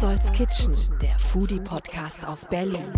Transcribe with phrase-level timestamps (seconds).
[0.00, 2.90] Petzolds Kitchen, der Foodie-Podcast aus Berlin.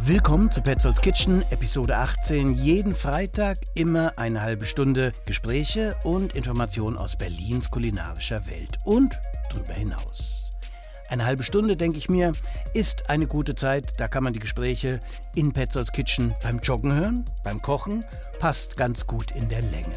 [0.00, 2.54] Willkommen zu Petzolds Kitchen, Episode 18.
[2.54, 9.16] Jeden Freitag immer eine halbe Stunde Gespräche und Informationen aus Berlins kulinarischer Welt und
[9.48, 10.50] darüber hinaus.
[11.10, 12.32] Eine halbe Stunde, denke ich mir,
[12.74, 13.92] ist eine gute Zeit.
[13.98, 14.98] Da kann man die Gespräche
[15.36, 18.04] in Petzolds Kitchen beim Joggen hören, beim Kochen.
[18.40, 19.94] Passt ganz gut in der Länge.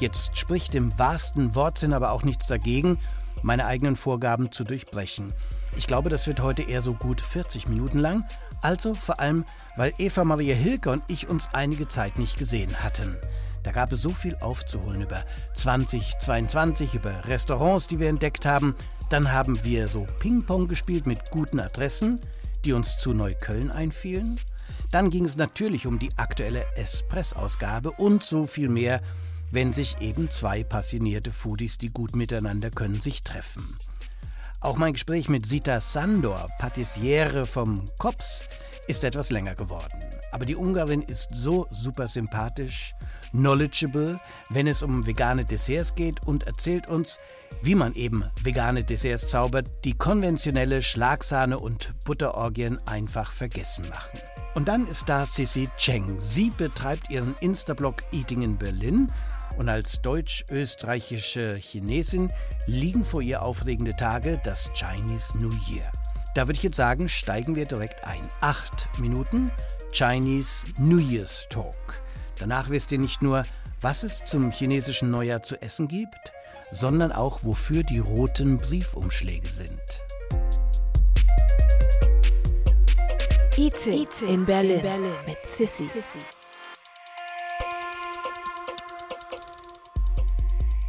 [0.00, 2.98] Jetzt spricht im wahrsten Wortsinn aber auch nichts dagegen,
[3.42, 5.32] meine eigenen Vorgaben zu durchbrechen.
[5.76, 8.24] Ich glaube, das wird heute eher so gut 40 Minuten lang.
[8.60, 9.44] Also vor allem,
[9.76, 13.16] weil Eva Maria Hilke und ich uns einige Zeit nicht gesehen hatten.
[13.62, 15.24] Da gab es so viel aufzuholen über
[15.54, 18.74] 2022, über Restaurants, die wir entdeckt haben.
[19.08, 22.20] Dann haben wir so Ping-Pong gespielt mit guten Adressen,
[22.64, 24.38] die uns zu Neukölln einfielen.
[24.90, 29.00] Dann ging es natürlich um die aktuelle Espress-Ausgabe und so viel mehr,
[29.52, 33.78] wenn sich eben zwei passionierte Foodies, die gut miteinander können, sich treffen.
[34.60, 38.44] Auch mein Gespräch mit Sita Sandor, Patissiere vom Kops,
[38.88, 39.98] ist etwas länger geworden.
[40.32, 42.94] Aber die Ungarin ist so super sympathisch,
[43.32, 47.18] knowledgeable, wenn es um vegane Desserts geht und erzählt uns,
[47.62, 54.20] wie man eben vegane Desserts zaubert, die konventionelle Schlagsahne und Butterorgien einfach vergessen machen.
[54.54, 56.18] Und dann ist da Sissy Cheng.
[56.18, 59.10] Sie betreibt ihren Instablog Eating in Berlin
[59.56, 62.30] und als deutsch-österreichische Chinesin
[62.66, 65.90] liegen vor ihr aufregende Tage, das Chinese New Year.
[66.34, 68.22] Da würde ich jetzt sagen, steigen wir direkt ein.
[68.40, 69.50] Acht Minuten
[69.92, 72.02] Chinese New Year's Talk.
[72.38, 73.44] Danach wisst ihr nicht nur,
[73.80, 76.32] was es zum chinesischen Neujahr zu essen gibt,
[76.70, 79.80] sondern auch, wofür die roten Briefumschläge sind.
[83.56, 85.84] Eating in Berlin, in Berlin mit Sissy.
[85.84, 86.41] Sissy.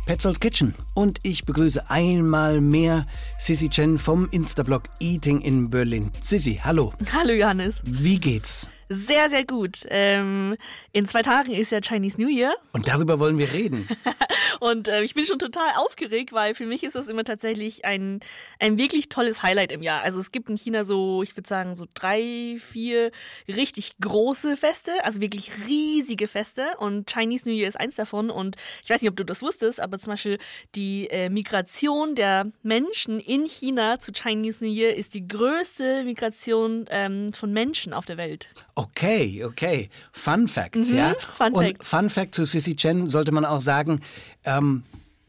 [0.05, 3.05] Petzolds Kitchen und ich begrüße einmal mehr
[3.39, 6.11] Sissy Chen vom Instablog Eating in Berlin.
[6.21, 6.93] Sissy, hallo.
[7.13, 7.81] Hallo Johannes.
[7.85, 8.67] Wie geht's?
[8.93, 9.87] Sehr, sehr gut.
[9.89, 10.55] Ähm,
[10.91, 12.53] in zwei Tagen ist ja Chinese New Year.
[12.73, 13.87] Und darüber wollen wir reden.
[14.59, 18.19] und äh, ich bin schon total aufgeregt, weil für mich ist das immer tatsächlich ein,
[18.59, 20.03] ein wirklich tolles Highlight im Jahr.
[20.03, 23.11] Also es gibt in China so, ich würde sagen, so drei, vier
[23.47, 26.63] richtig große Feste, also wirklich riesige Feste.
[26.77, 28.29] Und Chinese New Year ist eins davon.
[28.29, 30.37] Und ich weiß nicht, ob du das wusstest, aber zum Beispiel
[30.75, 36.85] die äh, Migration der Menschen in China zu Chinese New Year ist die größte Migration
[36.89, 38.49] ähm, von Menschen auf der Welt.
[38.83, 39.89] Okay, okay.
[40.11, 41.13] Fun Facts, mhm, ja.
[41.31, 41.87] Fun Und Facts.
[41.87, 44.01] Fun Fact zu Sissy Chen sollte man auch sagen,
[44.45, 44.83] ähm,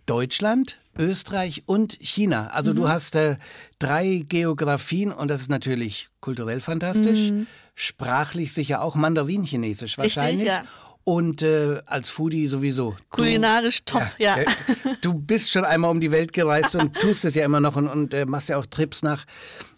[0.07, 2.49] Deutschland, Österreich und China.
[2.49, 2.77] Also mhm.
[2.77, 3.37] du hast äh,
[3.79, 7.47] drei Geografien und das ist natürlich kulturell fantastisch, mhm.
[7.75, 10.49] sprachlich sicher auch Mandarin-Chinesisch wahrscheinlich.
[10.49, 10.69] Richtig, ja.
[11.05, 12.97] Und äh, als Foodie sowieso.
[13.11, 14.39] Kulinarisch du, top, ja.
[14.39, 14.47] ja.
[15.03, 17.89] Du bist schon einmal um die Welt gereist und tust es ja immer noch und,
[17.89, 19.27] und äh, machst ja auch Trips nach,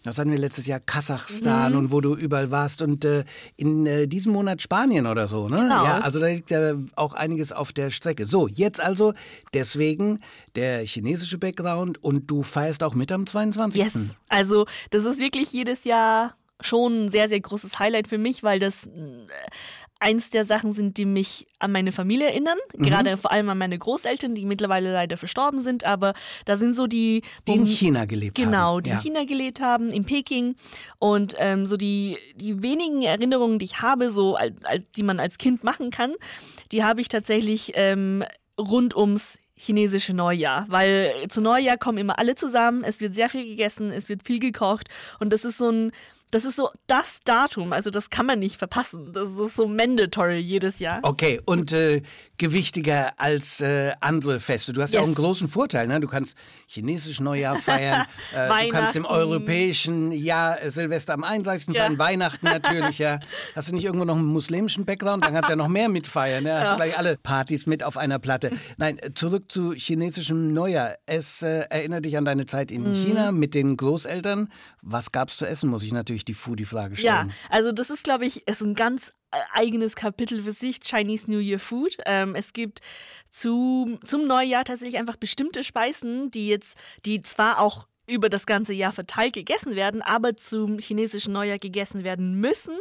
[0.05, 1.79] was hatten wir letztes Jahr, Kasachstan mhm.
[1.79, 3.25] und wo du überall warst und äh,
[3.57, 5.57] in äh, diesem Monat Spanien oder so, ne?
[5.57, 5.83] Genau.
[5.83, 8.25] Ja, also da liegt ja auch einiges auf der Strecke.
[8.25, 9.13] So, jetzt also
[9.53, 10.21] deswegen
[10.55, 13.81] der chinesische Background und du feierst auch mit am 22.
[13.81, 13.93] Yes.
[14.29, 18.59] Also das ist wirklich jedes Jahr schon ein sehr, sehr großes Highlight für mich, weil
[18.59, 19.27] das äh,
[19.99, 22.57] eins der Sachen sind, die mich an meine Familie erinnern.
[22.75, 22.83] Mhm.
[22.83, 25.83] Gerade vor allem an meine Großeltern, die mittlerweile leider verstorben sind.
[25.85, 26.13] Aber
[26.45, 27.23] da sind so die.
[27.47, 28.53] Die in China gelebt genau, haben.
[28.53, 28.95] Genau, die ja.
[28.95, 30.55] in China gelebt haben, in Peking.
[30.99, 35.19] Und ähm, so die, die wenigen Erinnerungen, die ich habe, so als, als, die man
[35.19, 36.13] als Kind machen kann,
[36.71, 38.23] die habe ich tatsächlich ähm,
[38.59, 43.43] rund ums chinesische Neujahr, weil zu Neujahr kommen immer alle zusammen, es wird sehr viel
[43.43, 44.87] gegessen, es wird viel gekocht
[45.19, 45.91] und das ist so ein
[46.31, 49.13] das ist so das Datum, also das kann man nicht verpassen.
[49.13, 50.99] Das ist so mandatory jedes Jahr.
[51.03, 52.01] Okay, und äh,
[52.37, 54.73] gewichtiger als äh, andere Feste.
[54.73, 54.95] Du hast yes.
[54.95, 55.99] ja auch einen großen Vorteil, ne?
[55.99, 56.37] Du kannst
[56.67, 58.05] chinesisch Neujahr feiern,
[58.35, 61.69] äh, du kannst im europäischen Jahr äh, Silvester am 31.
[61.69, 61.83] Ja.
[61.83, 63.19] feiern, Weihnachten natürlich, ja.
[63.55, 65.25] Hast du nicht irgendwo noch einen muslimischen Background?
[65.25, 66.53] Dann kannst du ja noch mehr mitfeiern, ne?
[66.53, 66.75] Hast ja.
[66.75, 68.51] gleich alle Partys mit auf einer Platte.
[68.77, 70.95] Nein, zurück zu chinesischem Neujahr.
[71.05, 72.93] Es äh, erinnert dich an deine Zeit in mhm.
[72.93, 74.49] China mit den Großeltern.
[74.81, 77.29] Was gab's zu essen, muss ich natürlich natürlich die Foodie-Frage stellen.
[77.29, 81.29] Ja, also das ist, glaube ich, ist ein ganz äh, eigenes Kapitel für sich, Chinese
[81.29, 81.97] New Year Food.
[82.05, 82.81] Ähm, es gibt
[83.29, 88.73] zu, zum Neujahr tatsächlich einfach bestimmte Speisen, die jetzt, die zwar auch über das ganze
[88.73, 92.73] Jahr verteilt gegessen werden, aber zum chinesischen Neujahr gegessen werden müssen,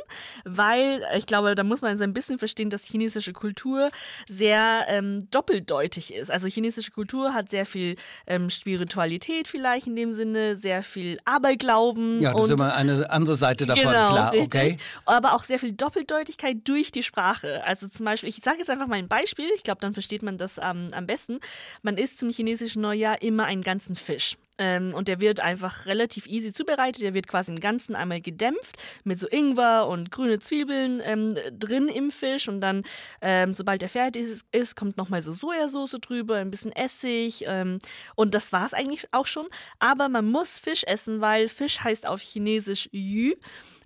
[0.45, 3.91] weil ich glaube, da muss man so ein bisschen verstehen, dass chinesische Kultur
[4.29, 6.31] sehr ähm, doppeldeutig ist.
[6.31, 7.97] Also chinesische Kultur hat sehr viel
[8.27, 12.23] ähm, Spiritualität vielleicht in dem Sinne, sehr viel Aberglauben.
[12.23, 14.77] Ja, das und, ist immer eine andere Seite davon, genau, klar, richtig, okay.
[15.07, 17.65] Aber auch sehr viel Doppeldeutigkeit durch die Sprache.
[17.65, 20.39] Also zum Beispiel, ich sage jetzt einfach mal ein Beispiel, ich glaube, dann versteht man
[20.39, 21.41] das ähm, am besten.
[21.83, 24.37] Man isst zum chinesischen Neujahr immer einen ganzen Fisch.
[24.59, 27.03] Ähm, und der wird einfach relativ easy zubereitet.
[27.03, 31.89] Der wird quasi im Ganzen einmal gedämpft mit so Ingwer und grüne Zwiebeln ähm, drin
[31.89, 32.49] im Fisch.
[32.49, 32.83] Und dann,
[33.21, 37.45] ähm, sobald der fertig ist, ist kommt nochmal so Sojasauce drüber, ein bisschen Essig.
[37.47, 37.79] Ähm,
[38.15, 39.47] und das war es eigentlich auch schon.
[39.79, 43.35] Aber man muss Fisch essen, weil Fisch heißt auf Chinesisch Yu.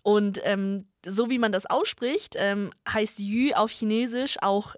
[0.03, 4.75] Und ähm, so wie man das ausspricht, ähm, heißt Yu auf Chinesisch auch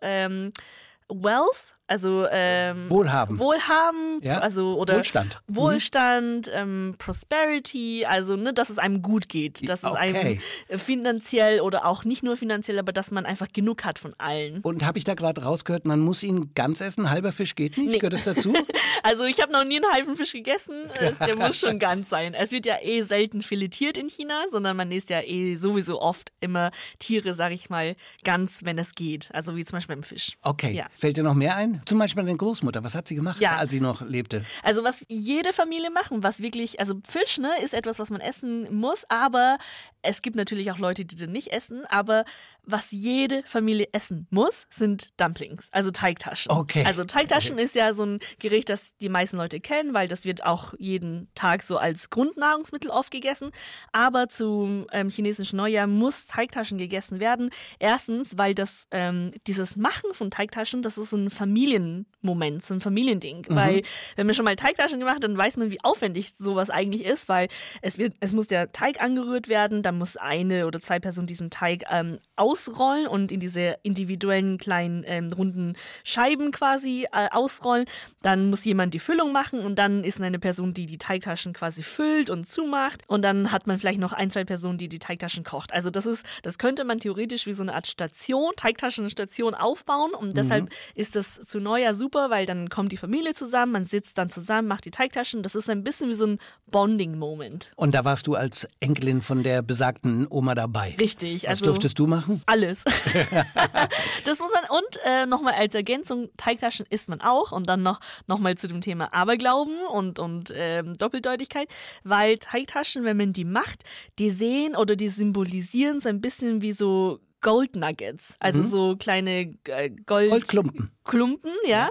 [1.08, 3.38] Wealth, also ähm, Wohlhaben.
[3.38, 4.38] Wohlhaben, Ja.
[4.38, 5.40] also oder Wohlstand.
[5.46, 5.56] Mhm.
[5.56, 9.98] Wohlstand, ähm, Prosperity, also ne, dass es einem gut geht, dass es Okay.
[9.98, 14.14] einem äh, finanziell oder auch nicht nur finanziell, aber dass man einfach genug hat von
[14.18, 14.60] allen.
[14.62, 17.10] Und habe ich da gerade rausgehört, man muss ihn ganz essen?
[17.10, 17.90] Halber Fisch geht nicht?
[17.90, 17.98] Nee.
[17.98, 18.52] Gehört das dazu?
[19.04, 20.74] Also ich habe noch nie einen halben Fisch gegessen.
[21.00, 22.34] Es- Der muss schon ganz sein.
[22.34, 26.30] Es wird ja eh selten filetiert in China, sondern man isst ja eh sowieso oft
[26.40, 26.70] immer
[27.00, 29.28] Tiere, sag ich mal, ganz, wenn es geht.
[29.32, 30.36] Also wie zum Beispiel beim Fisch.
[30.42, 30.72] Okay.
[30.72, 30.86] Ja.
[30.94, 31.71] Fällt dir noch mehr ein?
[31.84, 32.84] Zum Beispiel deine Großmutter.
[32.84, 33.56] Was hat sie gemacht, Ja.
[33.56, 34.44] als sie noch lebte?
[34.62, 38.20] Also was jede Familie macht und was wirklich, also Fisch, ne, ist etwas, was man
[38.20, 39.58] essen muss, aber
[40.02, 42.24] es gibt natürlich auch Leute, die den nicht essen, aber
[42.64, 46.52] was jede Familie essen muss, sind Dumplings, also Teigtaschen.
[46.52, 46.84] Okay.
[46.86, 50.44] Also Teigtaschen ist ja so ein Gericht, das die meisten Leute kennen, weil das wird
[50.44, 53.50] auch jeden Tag so als Grundnahrungsmittel oft gegessen.
[53.90, 57.50] Aber zum ähm, chinesischen Neujahr muss Teigtaschen gegessen werden.
[57.78, 62.80] Erstens, weil das ähm, dieses Machen von Teigtaschen, das ist so ein Familienmoment, so ein
[62.80, 63.46] Familiending.
[63.48, 63.82] Weil
[64.16, 67.28] wenn man schon mal Teigtaschen gemacht hat, dann weiß man, wie aufwendig sowas eigentlich ist,
[67.28, 67.48] weil
[67.80, 71.50] es wird, es muss der Teig angerührt werden, dann muss eine oder zwei Personen diesen
[71.50, 72.18] Teig ähm,
[72.52, 77.86] ausrollen und in diese individuellen kleinen ähm, runden Scheiben quasi äh, ausrollen.
[78.20, 81.82] Dann muss jemand die Füllung machen und dann ist eine Person, die die Teigtaschen quasi
[81.82, 85.44] füllt und zumacht und dann hat man vielleicht noch ein, zwei Personen, die die Teigtaschen
[85.44, 85.72] kocht.
[85.72, 90.36] Also das ist, das könnte man theoretisch wie so eine Art Station, Teigtaschenstation aufbauen und
[90.36, 94.28] deshalb ist das zu Neujahr super, weil dann kommt die Familie zusammen, man sitzt dann
[94.28, 95.42] zusammen, macht die Teigtaschen.
[95.42, 96.38] Das ist ein bisschen wie so ein
[96.70, 97.72] Bonding-Moment.
[97.76, 100.96] Und da warst du als Enkelin von der besagten Oma dabei.
[100.98, 101.44] Richtig.
[101.44, 102.41] Was Also durftest du machen?
[102.46, 102.84] Alles.
[104.24, 108.00] das muss man und äh, nochmal als Ergänzung Teigtaschen isst man auch und dann noch
[108.26, 111.68] noch mal zu dem Thema Aberglauben und und ähm, Doppeldeutigkeit,
[112.04, 113.84] weil Teigtaschen, wenn man die macht,
[114.18, 119.54] die sehen oder die symbolisieren so ein bisschen wie so Gold Nuggets, also so kleine
[119.64, 120.92] äh, Gold Goldklumpen.
[121.04, 121.90] Klumpen, ja.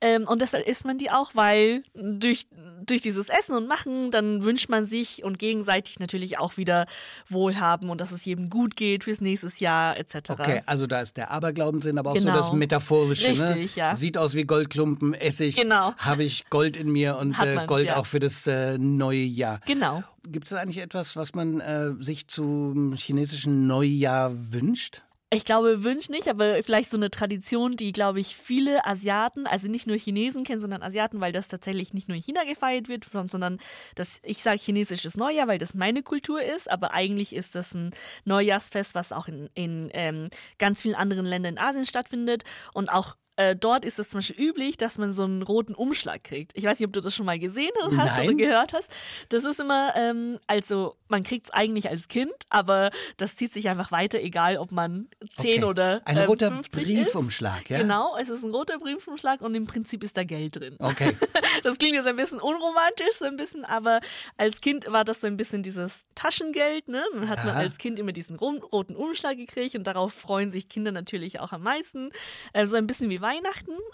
[0.00, 2.46] Ähm, und deshalb isst man die auch, weil durch,
[2.84, 6.86] durch dieses Essen und Machen, dann wünscht man sich und gegenseitig natürlich auch wieder
[7.28, 10.30] Wohlhaben und dass es jedem gut geht fürs nächste Jahr etc.
[10.30, 12.32] Okay, also da ist der Aberglaubensinn, aber auch Genau.
[12.32, 13.32] so das Metaphorische.
[13.32, 13.50] ne?
[13.54, 13.94] Richtig, ja.
[13.94, 15.56] Sieht aus wie Goldklumpen, Essig.
[15.56, 15.94] Genau.
[15.96, 17.96] Habe ich Gold in mir und äh, Gold ja.
[17.96, 19.60] auch für das äh, neue Jahr.
[19.66, 20.02] Genau.
[20.28, 25.02] Gibt es eigentlich etwas, was man äh, sich zum chinesischen Neujahr wünscht?
[25.32, 29.68] Ich glaube, Wünsch nicht, aber vielleicht so eine Tradition, die, glaube ich, viele Asiaten, also
[29.68, 33.06] nicht nur Chinesen kennen, sondern Asiaten, weil das tatsächlich nicht nur in China gefeiert wird,
[33.30, 33.60] sondern
[33.94, 37.92] das, ich sage chinesisches Neujahr, weil das meine Kultur ist, aber eigentlich ist das ein
[38.24, 40.26] Neujahrsfest, was auch in, in ähm,
[40.58, 42.42] ganz vielen anderen Ländern in Asien stattfindet.
[42.74, 46.22] Und auch äh, dort ist es zum Beispiel üblich, dass man so einen roten Umschlag
[46.24, 46.52] kriegt.
[46.54, 48.28] Ich weiß nicht, ob du das schon mal gesehen hast Nein.
[48.28, 48.90] oder gehört hast.
[49.30, 53.68] Das ist immer, ähm, also man kriegt es eigentlich als Kind, aber das zieht sich
[53.68, 55.64] einfach weiter, egal ob man 10 Okay.
[55.64, 57.70] oder Ein ähm, roter 50 Briefumschlag, ist.
[57.70, 57.78] ja?
[57.78, 60.76] Genau, es ist ein roter Briefumschlag und im Prinzip ist da Geld drin.
[60.78, 61.16] Okay.
[61.62, 64.00] Das klingt jetzt ein bisschen unromantisch, so ein bisschen, aber
[64.38, 67.02] als Kind war das so ein bisschen dieses Taschengeld, ne?
[67.12, 67.60] Dann hat man Ja.
[67.60, 71.52] als Kind immer diesen ro- roten Umschlag gekriegt und darauf freuen sich Kinder natürlich auch
[71.52, 72.10] am meisten.
[72.54, 73.29] Äh, so ein bisschen wie Weihnachten,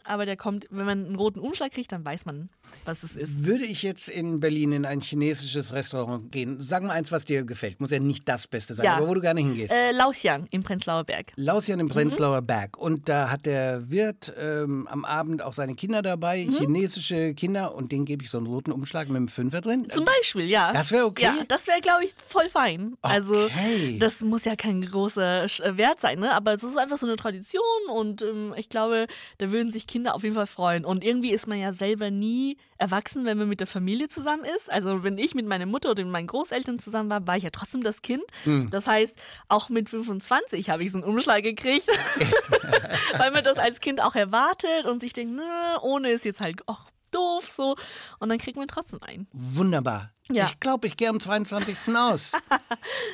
[0.04, 2.48] aber der kommt, wenn man einen roten Umschlag kriegt, dann weiß man,
[2.84, 3.44] was es ist.
[3.44, 7.44] Würde ich jetzt in Berlin in ein chinesisches Restaurant gehen, sag mal eins, was dir
[7.44, 7.80] gefällt.
[7.80, 8.96] Muss ja nicht das Beste sein, Ja.
[8.96, 9.72] aber wo du gerne hingehst.
[9.74, 11.32] Äh, Laoxiang im Prenzlauer Berg.
[11.36, 11.86] Lausian Mhm.
[11.86, 12.76] im Prenzlauer Berg.
[12.78, 16.52] Und da hat der Wirt ähm, am Abend auch seine Kinder dabei, Mhm.
[16.54, 19.88] chinesische Kinder, und denen gebe ich so einen roten Umschlag mit einem Fünfer drin.
[19.90, 20.72] Zum Beispiel, ja.
[20.72, 21.24] Das wäre okay?
[21.24, 22.96] Ja, das wäre, glaube ich, voll fein.
[23.02, 23.98] Also, Okay.
[23.98, 26.32] das muss ja kein großer äh, Wert sein, ne?
[26.32, 29.06] Aber es ist einfach so eine Tradition und ähm, ich glaube,
[29.38, 30.84] da würden sich Kinder auf jeden Fall freuen.
[30.84, 34.70] Und irgendwie ist man ja selber nie erwachsen, wenn man mit der Familie zusammen ist.
[34.70, 37.50] Also, wenn ich mit meiner Mutter oder mit meinen Großeltern zusammen war, war ich ja
[37.50, 38.24] trotzdem das Kind.
[38.44, 38.70] Hm.
[38.70, 39.16] Das heißt,
[39.48, 41.88] auch mit 25 habe ich so einen Umschlag gekriegt,
[43.18, 45.42] weil man das als Kind auch erwartet und sich denkt, nö,
[45.82, 46.80] ohne ist jetzt halt auch
[47.16, 47.76] doof so.
[48.18, 49.26] Und dann kriegt man trotzdem einen.
[49.32, 50.12] Wunderbar.
[50.30, 50.44] Ja.
[50.44, 51.94] Ich glaube, ich gehe am 22.
[51.96, 52.32] aus.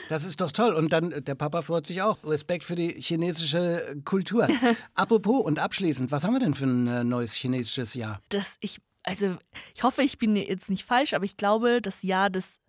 [0.08, 0.74] Das ist doch toll.
[0.74, 2.18] Und dann, der Papa freut sich auch.
[2.24, 4.48] Respekt für die chinesische Kultur.
[4.94, 8.20] Apropos und abschließend, was haben wir denn für ein äh, neues chinesisches Jahr?
[8.28, 9.36] dass ich, also
[9.74, 12.60] ich hoffe, ich bin jetzt nicht falsch, aber ich glaube, das Jahr des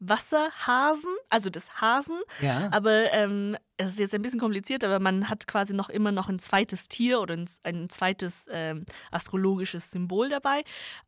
[0.00, 2.16] Wasserhasen, also des Hasen.
[2.40, 2.68] Ja.
[2.72, 6.28] Aber ähm, es ist jetzt ein bisschen kompliziert, aber man hat quasi noch immer noch
[6.28, 10.62] ein zweites Tier oder ein, ein zweites ähm, astrologisches Symbol dabei.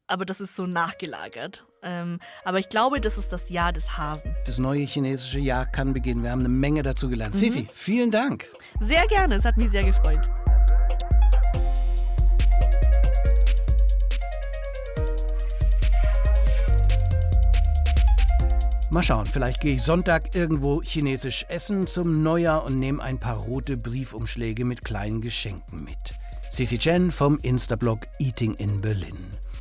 [0.07, 1.66] Aber das ist so nachgelagert.
[1.83, 4.35] Ähm, aber ich glaube, das ist das Jahr des Hasen.
[4.47, 6.23] Das neue chinesische Jahr kann beginnen.
[6.23, 7.35] Wir haben eine Menge dazu gelernt.
[7.35, 7.38] Mhm.
[7.38, 8.49] Sisi, vielen Dank.
[8.81, 10.28] Sehr gerne, es hat mich sehr gefreut.
[18.96, 23.36] Mal schauen, vielleicht gehe ich Sonntag irgendwo chinesisch essen zum Neujahr und nehme ein paar
[23.36, 26.14] rote Briefumschläge mit kleinen Geschenken mit.
[26.50, 29.18] Sisi Chen vom Instablog Eating in Berlin.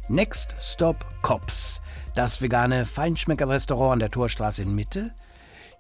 [0.08, 1.82] Next Stop Cops,
[2.16, 5.14] das vegane Feinschmeckerrestaurant an der Torstraße in Mitte.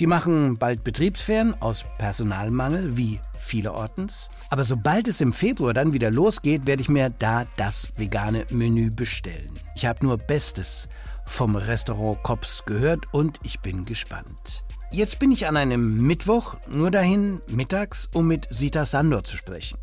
[0.01, 4.31] Die machen bald Betriebsferien aus Personalmangel, wie vielerortens.
[4.49, 8.91] Aber sobald es im Februar dann wieder losgeht, werde ich mir da das vegane Menü
[8.91, 9.57] bestellen.
[9.77, 10.89] Ich habe nur Bestes
[11.25, 14.63] vom Restaurant Kops gehört und ich bin gespannt.
[14.91, 19.77] Jetzt bin ich an einem Mittwoch nur dahin, mittags, um mit Sita Sandor zu sprechen.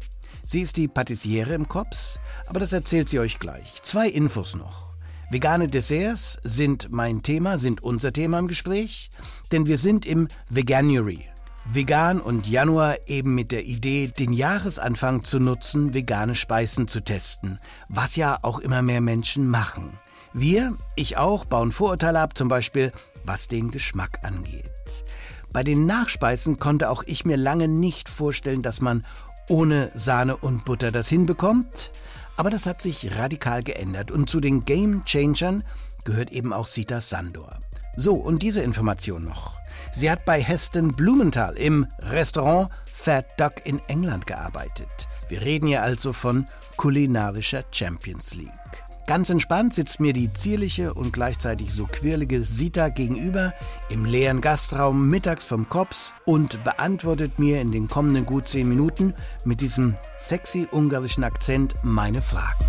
[0.44, 3.82] Sie ist die Patissiere im Kops, aber das erzählt sie euch gleich.
[3.82, 4.92] Zwei Infos noch.
[5.30, 9.10] Vegane Desserts sind mein Thema, sind unser Thema im Gespräch,
[9.50, 11.24] denn wir sind im Veganuary.
[11.64, 17.60] Vegan und Januar eben mit der Idee, den Jahresanfang zu nutzen, vegane Speisen zu testen,
[17.88, 19.92] was ja auch immer mehr Menschen machen.
[20.34, 22.92] Wir, ich auch, bauen Vorurteile ab, zum Beispiel
[23.24, 25.04] was den Geschmack angeht.
[25.52, 29.04] Bei den Nachspeisen konnte auch ich mir lange nicht vorstellen, dass man
[29.48, 31.92] ohne Sahne und Butter das hinbekommt.
[32.36, 35.62] Aber das hat sich radikal geändert und zu den Game Changern
[36.04, 37.60] gehört eben auch Sita Sandor.
[37.96, 39.58] So, und diese Information noch.
[39.92, 45.08] Sie hat bei Heston Blumenthal im Restaurant Fat Duck in England gearbeitet.
[45.28, 46.46] Wir reden hier also von
[46.76, 48.61] kulinarischer Champions League.
[49.06, 53.52] Ganz entspannt sitzt mir die zierliche und gleichzeitig so quirlige Sita gegenüber
[53.88, 59.12] im leeren Gastraum mittags vom Kops und beantwortet mir in den kommenden gut zehn Minuten
[59.44, 62.64] mit diesem sexy ungarischen Akzent meine Fragen.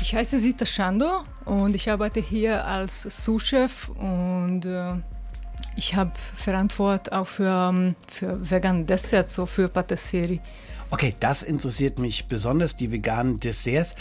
[0.00, 4.94] Ich heiße Sita Schando und ich arbeite hier als Sous-Chef und äh,
[5.76, 10.40] ich habe Verantwortung auch für, ähm, für vegan Desserts, so für Patisserie.
[10.90, 13.94] Okay, das interessiert mich besonders, die veganen Desserts.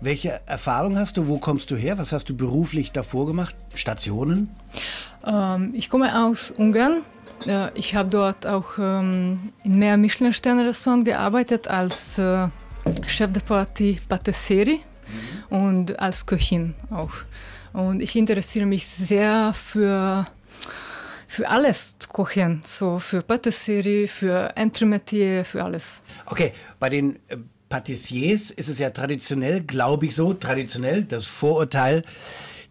[0.00, 1.28] Welche Erfahrung hast du?
[1.28, 1.96] Wo kommst du her?
[1.96, 3.54] Was hast du beruflich davor gemacht?
[3.74, 4.50] Stationen?
[5.24, 7.02] Ähm, ich komme aus Ungarn.
[7.46, 12.48] Äh, ich habe dort auch ähm, in mehr Michelin-Sterne-Restaurant gearbeitet als äh,
[13.06, 14.80] Chef de Partie Patisserie
[15.50, 15.56] mhm.
[15.56, 17.12] und als Köchin auch.
[17.72, 20.26] Und ich interessiere mich sehr für
[21.32, 26.02] für alles zu kochen, so für Patisserie, für Entremetier, für alles.
[26.26, 27.38] Okay, bei den äh,
[27.70, 32.02] Patissiers ist es ja traditionell, glaube ich so, traditionell, das Vorurteil,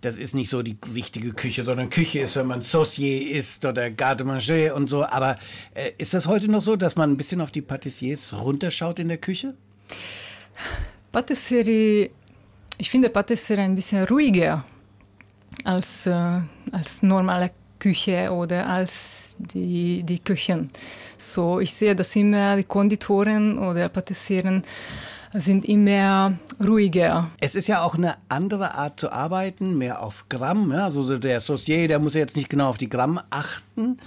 [0.02, 3.90] das ist nicht so die richtige Küche, sondern Küche ist, wenn man Saucier isst oder
[3.90, 5.06] Garde Manger und so.
[5.06, 5.38] Aber
[5.74, 9.08] äh, ist das heute noch so, dass man ein bisschen auf die Patissiers runterschaut in
[9.08, 9.56] der Küche?
[11.12, 12.12] Patisserie,
[12.78, 14.64] ich finde Patisserie ein bisschen ruhiger
[15.64, 16.42] als, äh,
[16.72, 17.50] als normale
[17.82, 20.70] Küche oder als die, die Küchen.
[21.18, 24.64] So, ich sehe, dass immer die Konditoren oder Patissieren
[25.34, 27.32] sind immer ruhiger.
[27.40, 30.72] Es ist ja auch eine andere Art zu arbeiten, mehr auf Gramm.
[30.72, 30.86] Ja?
[30.86, 33.98] Also der Saucier, der muss jetzt nicht genau auf die Gramm achten.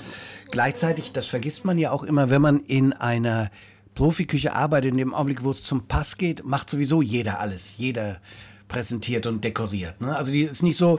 [0.50, 3.50] Gleichzeitig, das vergisst man ja auch immer, wenn man in einer
[3.94, 7.78] Profiküche arbeitet, in dem Augenblick, wo es zum Pass geht, macht sowieso jeder alles.
[7.78, 8.20] Jeder
[8.68, 10.00] präsentiert und dekoriert.
[10.00, 10.14] Ne?
[10.16, 10.98] Also die ist nicht so,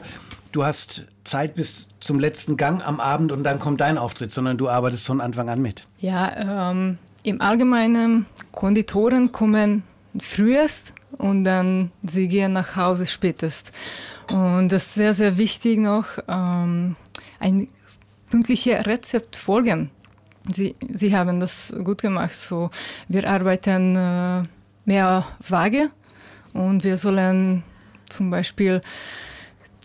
[0.56, 4.56] du hast Zeit bis zum letzten Gang am Abend und dann kommt dein Auftritt, sondern
[4.56, 5.86] du arbeitest von Anfang an mit.
[5.98, 9.82] Ja, ähm, im Allgemeinen, Konditoren kommen
[10.18, 13.72] frühest und dann sie gehen nach Hause spätest.
[14.30, 16.96] Und das ist sehr, sehr wichtig noch, ähm,
[17.38, 17.68] ein
[18.30, 19.90] pünktliches Rezept folgen.
[20.50, 22.34] Sie, sie haben das gut gemacht.
[22.34, 22.70] So,
[23.08, 24.42] wir arbeiten äh,
[24.86, 25.90] mehr vage
[26.54, 27.62] und wir sollen
[28.08, 28.80] zum Beispiel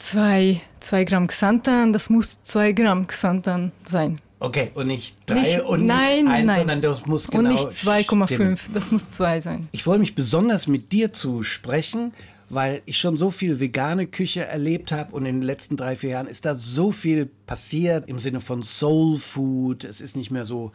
[0.02, 4.20] zwei, zwei Gramm Xanthan, das muss zwei Gramm Xanthan sein.
[4.40, 6.60] Okay, und nicht drei Nicht- und nein, nicht eins, nein.
[6.60, 8.56] sondern das muss genau und nicht stimmen.
[8.56, 9.68] 2,5, das muss zwei sein.
[9.72, 12.12] Ich freue mich besonders mit dir zu sprechen,
[12.50, 16.12] weil ich schon so viel vegane Küche erlebt habe und in den letzten drei, vier
[16.12, 19.84] Jahren ist da so viel passiert im Sinne von Soul Food.
[19.84, 20.72] Es ist nicht mehr so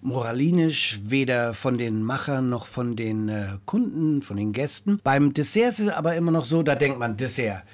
[0.00, 4.98] moralinisch, weder von den Machern noch von den äh, Kunden, von den Gästen.
[5.04, 7.64] Beim Dessert ist es aber immer noch so, da denkt man Dessert.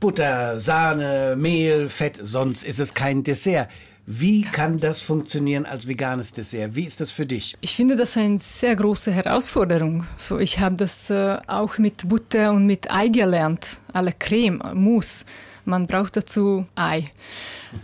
[0.00, 3.68] Butter, Sahne, Mehl, Fett, sonst ist es kein Dessert.
[4.06, 6.74] Wie kann das funktionieren als veganes Dessert?
[6.74, 7.56] Wie ist das für dich?
[7.60, 10.06] Ich finde das eine sehr große Herausforderung.
[10.16, 13.78] So, ich habe das äh, auch mit Butter und mit Ei gelernt.
[13.92, 15.26] Alle Creme, Mousse.
[15.66, 17.04] Man braucht dazu Ei.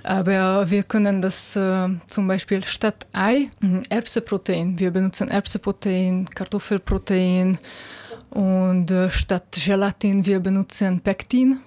[0.03, 4.79] Aber wir können das äh, zum Beispiel statt Ei hm, Erbsenprotein.
[4.79, 7.59] Wir benutzen Erbsenprotein, Kartoffelprotein
[8.31, 11.61] und äh, statt Gelatin wir benutzen Pektin.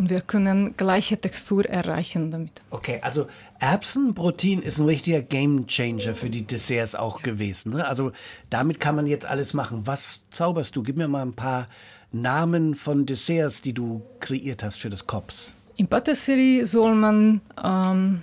[0.00, 2.62] Und wir können gleiche Textur erreichen damit.
[2.70, 3.26] Okay, also
[3.58, 7.74] Erbsenprotein ist ein richtiger Gamechanger für die Desserts auch gewesen.
[7.74, 7.86] Ne?
[7.86, 8.10] Also
[8.48, 9.82] damit kann man jetzt alles machen.
[9.84, 10.82] Was zauberst du?
[10.82, 11.68] Gib mir mal ein paar
[12.12, 15.52] Namen von Desserts, die du kreiert hast für das Kops.
[15.76, 18.22] In Patisserie soll man ähm,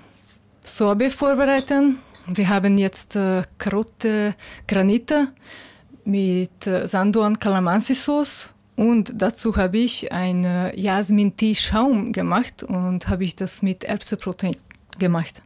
[0.64, 2.00] Sorbet vorbereiten.
[2.26, 4.34] Wir haben jetzt äh, Karotte
[4.68, 5.28] Granite
[6.06, 13.36] mit äh, Sanduan Calamansi Sauce und dazu habe ich einen Jasmin-Tee-Schaum gemacht und habe ich
[13.36, 14.56] das mit Erbsenprotein
[15.00, 15.42] gemacht.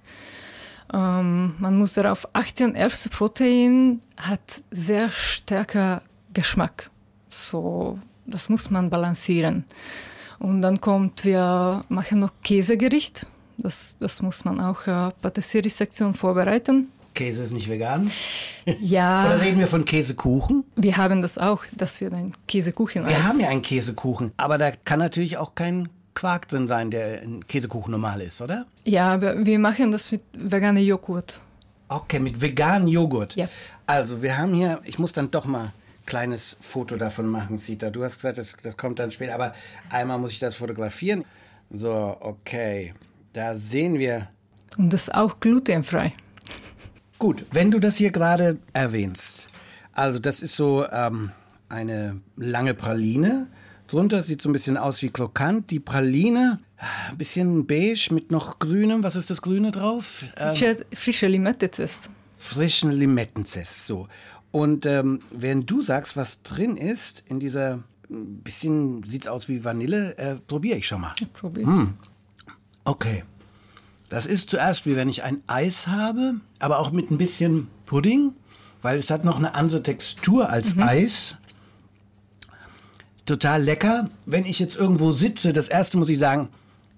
[0.93, 6.01] Ähm, man muss darauf achten, Erbsenprotein hat sehr starker
[6.33, 6.89] Geschmack.
[7.29, 9.63] So, das muss man balancieren.
[10.37, 13.27] Und dann kommt, wir machen noch Käsegericht.
[13.57, 16.89] Das, das muss man auch äh, Patisserie-Sektion vorbereiten.
[17.13, 18.11] Käse ist nicht vegan?
[18.79, 19.25] Ja.
[19.35, 20.63] Oder reden wir von Käsekuchen?
[20.75, 24.71] Wir haben das auch, dass wir einen Käsekuchen Wir haben ja einen Käsekuchen, aber da
[24.71, 28.65] kann natürlich auch kein Quark drin sein, der ein Käsekuchen normal ist, oder?
[28.85, 31.41] Ja, aber wir machen das mit veganem Joghurt.
[31.87, 33.35] Okay, mit veganem Joghurt.
[33.35, 33.47] Ja.
[33.85, 35.73] Also, wir haben hier, ich muss dann doch mal ein
[36.05, 37.89] kleines Foto davon machen, Sita.
[37.89, 39.53] Du hast gesagt, das, das kommt dann später, aber
[39.89, 41.25] einmal muss ich das fotografieren.
[41.69, 42.93] So, okay.
[43.33, 44.27] Da sehen wir.
[44.77, 46.13] Und das ist auch glutenfrei.
[47.21, 49.47] Gut, wenn du das hier gerade erwähnst,
[49.93, 51.29] also das ist so ähm,
[51.69, 53.45] eine lange Praline.
[53.87, 55.69] Drunter sieht so ein bisschen aus wie Krokant.
[55.69, 56.59] Die Praline,
[57.11, 59.03] ein bisschen beige mit noch grünem.
[59.03, 60.23] Was ist das Grüne drauf?
[60.35, 62.09] Ähm, Frische, frische Limettezest.
[62.39, 63.85] frischen Limettenzest.
[63.85, 64.07] So.
[64.49, 69.63] Und ähm, während du sagst, was drin ist, in dieser ein bisschen sieht's aus wie
[69.63, 71.13] Vanille, äh, probiere ich schon mal.
[71.33, 71.93] Probier.
[72.83, 73.23] Okay.
[74.09, 78.33] Das ist zuerst wie wenn ich ein Eis habe, aber auch mit ein bisschen Pudding,
[78.81, 81.35] weil es hat noch eine andere Textur als Eis.
[83.25, 84.09] Total lecker.
[84.25, 86.49] Wenn ich jetzt irgendwo sitze, das erste muss ich sagen,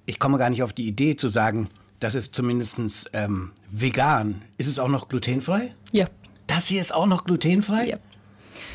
[0.05, 4.41] ich komme gar nicht auf die Idee zu sagen, das ist zumindest ähm, vegan.
[4.57, 5.73] Ist es auch noch glutenfrei?
[5.91, 6.05] Ja.
[6.47, 7.87] Das hier ist auch noch glutenfrei?
[7.87, 7.97] Ja.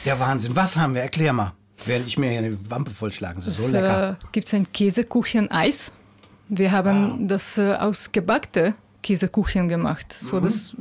[0.05, 0.57] Der Wahnsinn.
[0.57, 1.03] Was haben wir?
[1.03, 1.53] Erklär mal.
[1.87, 3.37] Während ich mir hier eine Wampe vollschlagen.
[3.37, 4.11] Das ist so Es lecker.
[4.23, 5.93] äh, gibt ein Käsekuchen-Eis.
[6.49, 8.75] Wir haben das äh, aus gebackte
[9.09, 10.12] Käsekuchen gemacht.
[10.12, 10.77] So das,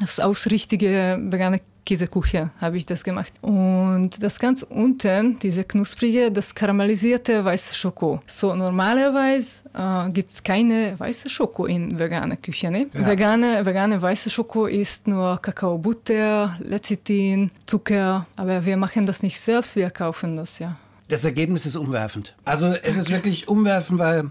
[0.00, 3.32] das aus richtige vegane Käsekuchen habe ich das gemacht.
[3.42, 8.20] Und das ganz unten, diese knusprige, das karamellisierte weiße Schoko.
[8.26, 12.72] So normalerweise äh, gibt es keine weiße Schoko in veganer Küche.
[12.72, 12.88] Ne?
[12.92, 18.26] Vegane, vegane weiße Schoko ist nur Kakaobutter, Lecithin, Zucker.
[18.34, 20.76] Aber wir machen das nicht selbst, wir kaufen das ja.
[21.06, 22.34] Das Ergebnis ist umwerfend.
[22.44, 24.30] Also es ist wirklich umwerfend, weil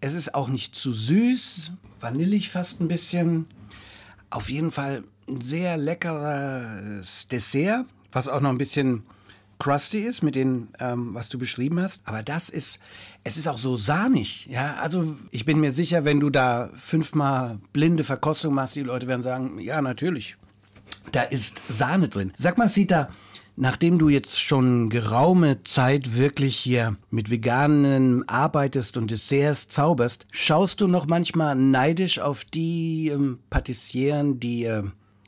[0.00, 3.46] es ist auch nicht zu süß, vanillig fast ein bisschen.
[4.30, 9.04] Auf jeden Fall ein sehr leckeres Dessert, was auch noch ein bisschen
[9.58, 12.02] crusty ist mit dem, ähm, was du beschrieben hast.
[12.04, 12.78] Aber das ist,
[13.24, 14.46] es ist auch so sahnig.
[14.46, 19.08] Ja, also ich bin mir sicher, wenn du da fünfmal blinde Verkostung machst, die Leute
[19.08, 20.36] werden sagen, ja, natürlich.
[21.12, 22.32] Da ist Sahne drin.
[22.36, 23.08] Sag mal, Sita,
[23.58, 30.80] nachdem du jetzt schon geraume Zeit wirklich hier mit Veganen arbeitest und Desserts zauberst, schaust
[30.80, 34.82] du noch manchmal neidisch auf die ähm, Patissieren, die äh,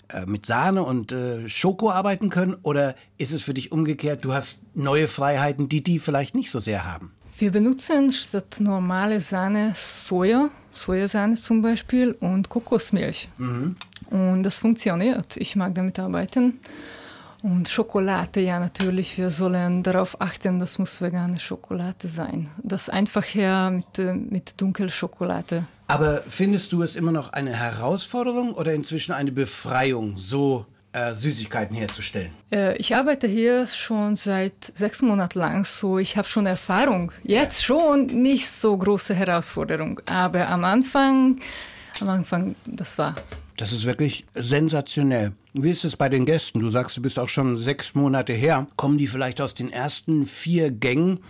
[0.08, 2.56] äh, mit Sahne und äh, Schoko arbeiten können?
[2.62, 6.60] Oder ist es für dich umgekehrt, du hast neue Freiheiten, die die vielleicht nicht so
[6.60, 7.12] sehr haben?
[7.36, 13.28] Wir benutzen statt normale Sahne Soja, Sojasahne zum Beispiel und Kokosmilch.
[14.10, 15.38] Und das funktioniert.
[15.38, 16.58] Ich mag damit arbeiten.
[17.42, 22.48] Und Schokolade, ja natürlich, wir sollen darauf achten, das muss vegane Schokolade sein.
[22.62, 25.64] Das einfache mit, äh, mit Dunkelschokolade.
[25.86, 31.74] Aber findest du es immer noch eine Herausforderung oder inzwischen eine Befreiung, so äh, Süßigkeiten
[31.74, 32.30] herzustellen?
[32.52, 37.10] Äh, Ich arbeite hier schon seit sechs Monaten lang, so ich habe schon Erfahrung.
[37.22, 41.40] Jetzt schon nicht so große Herausforderung, aber am Anfang,
[42.00, 43.14] am Anfang, das war
[43.56, 45.32] Das ist wirklich sensationell.
[45.52, 46.60] Wie ist es bei den Gästen?
[46.60, 48.68] Du sagst, du bist auch schon sechs Monate her.
[48.76, 51.20] Kommen die vielleicht aus den ersten vier Gängen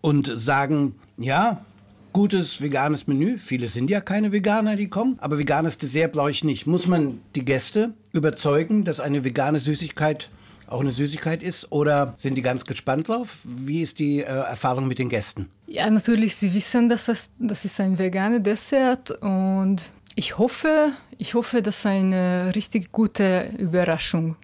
[0.00, 1.64] und sagen, ja,
[2.12, 3.36] gutes veganes Menü.
[3.36, 5.18] Viele sind ja keine Veganer, die kommen.
[5.18, 6.68] Aber veganes Dessert brauche ich nicht.
[6.68, 10.30] Muss man die Gäste überzeugen, dass eine vegane Süßigkeit
[10.68, 11.72] auch eine Süßigkeit ist?
[11.72, 13.40] Oder sind die ganz gespannt drauf?
[13.42, 15.50] Wie ist die äh, Erfahrung mit den Gästen?
[15.66, 21.34] Ja, natürlich, sie wissen, dass das, das ist ein veganes Dessert und Ich hoffe, ich
[21.34, 24.36] hoffe, das ist eine richtig gute Überraschung.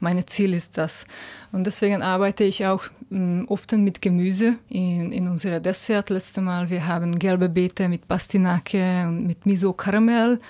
[0.00, 1.06] Mein Ziel ist das.
[1.50, 6.10] Und deswegen arbeite ich auch ähm, oft mit Gemüse in, in unserer Dessert.
[6.10, 10.40] Letztes Mal, wir haben gelbe Beete mit Pastinake und mit Miso Karamell.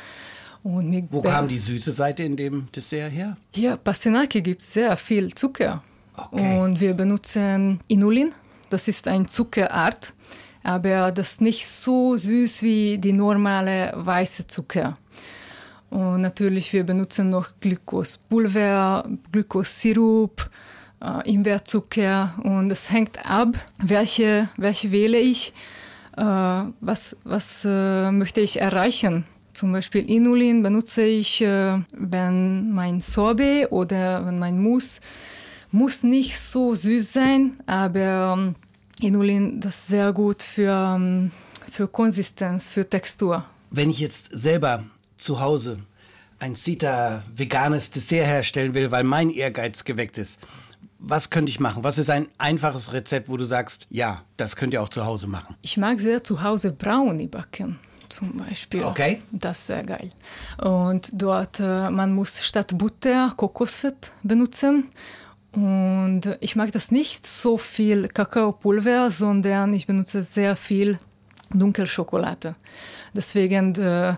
[0.64, 3.36] Und mit Wo kam die süße Seite in dem Dessert her?
[3.54, 5.84] Hier, Pastinake gibt sehr viel Zucker.
[6.16, 6.58] Okay.
[6.58, 8.34] Und wir benutzen Inulin.
[8.70, 10.13] Das ist eine Zuckerart,
[10.64, 14.96] aber das ist nicht so süß wie die normale weiße Zucker.
[15.90, 20.50] Und natürlich, wir benutzen noch Glukospulver, Glukosirup,
[21.00, 25.52] äh, Ingwerzucker und es hängt ab, welche, welche wähle ich,
[26.16, 26.22] äh,
[26.80, 29.24] was, was äh, möchte ich erreichen.
[29.52, 35.00] Zum Beispiel Inulin benutze ich, äh, wenn mein Sorbet oder wenn mein Mousse
[35.70, 38.54] muss nicht so süß sein, aber ähm,
[39.00, 41.30] Inulin das ist sehr gut für, ähm,
[41.70, 43.44] für Konsistenz, für Textur.
[43.70, 44.84] Wenn ich jetzt selber
[45.16, 45.78] zu Hause
[46.38, 50.40] ein Sita veganes Dessert herstellen will, weil mein Ehrgeiz geweckt ist,
[50.98, 51.84] was könnte ich machen?
[51.84, 55.26] Was ist ein einfaches Rezept, wo du sagst, ja, das könnt ihr auch zu Hause
[55.26, 55.54] machen?
[55.62, 57.78] Ich mag sehr zu Hause Brownie backen
[58.08, 58.84] zum Beispiel.
[58.84, 59.22] Okay.
[59.32, 60.10] Das ist sehr geil.
[60.62, 64.88] Und dort, äh, man muss statt Butter Kokosfett benutzen.
[65.54, 70.98] Und ich mag das nicht so viel Kakaopulver, sondern ich benutze sehr viel
[71.50, 72.56] Dunkelschokolade.
[73.12, 74.16] Deswegen äh,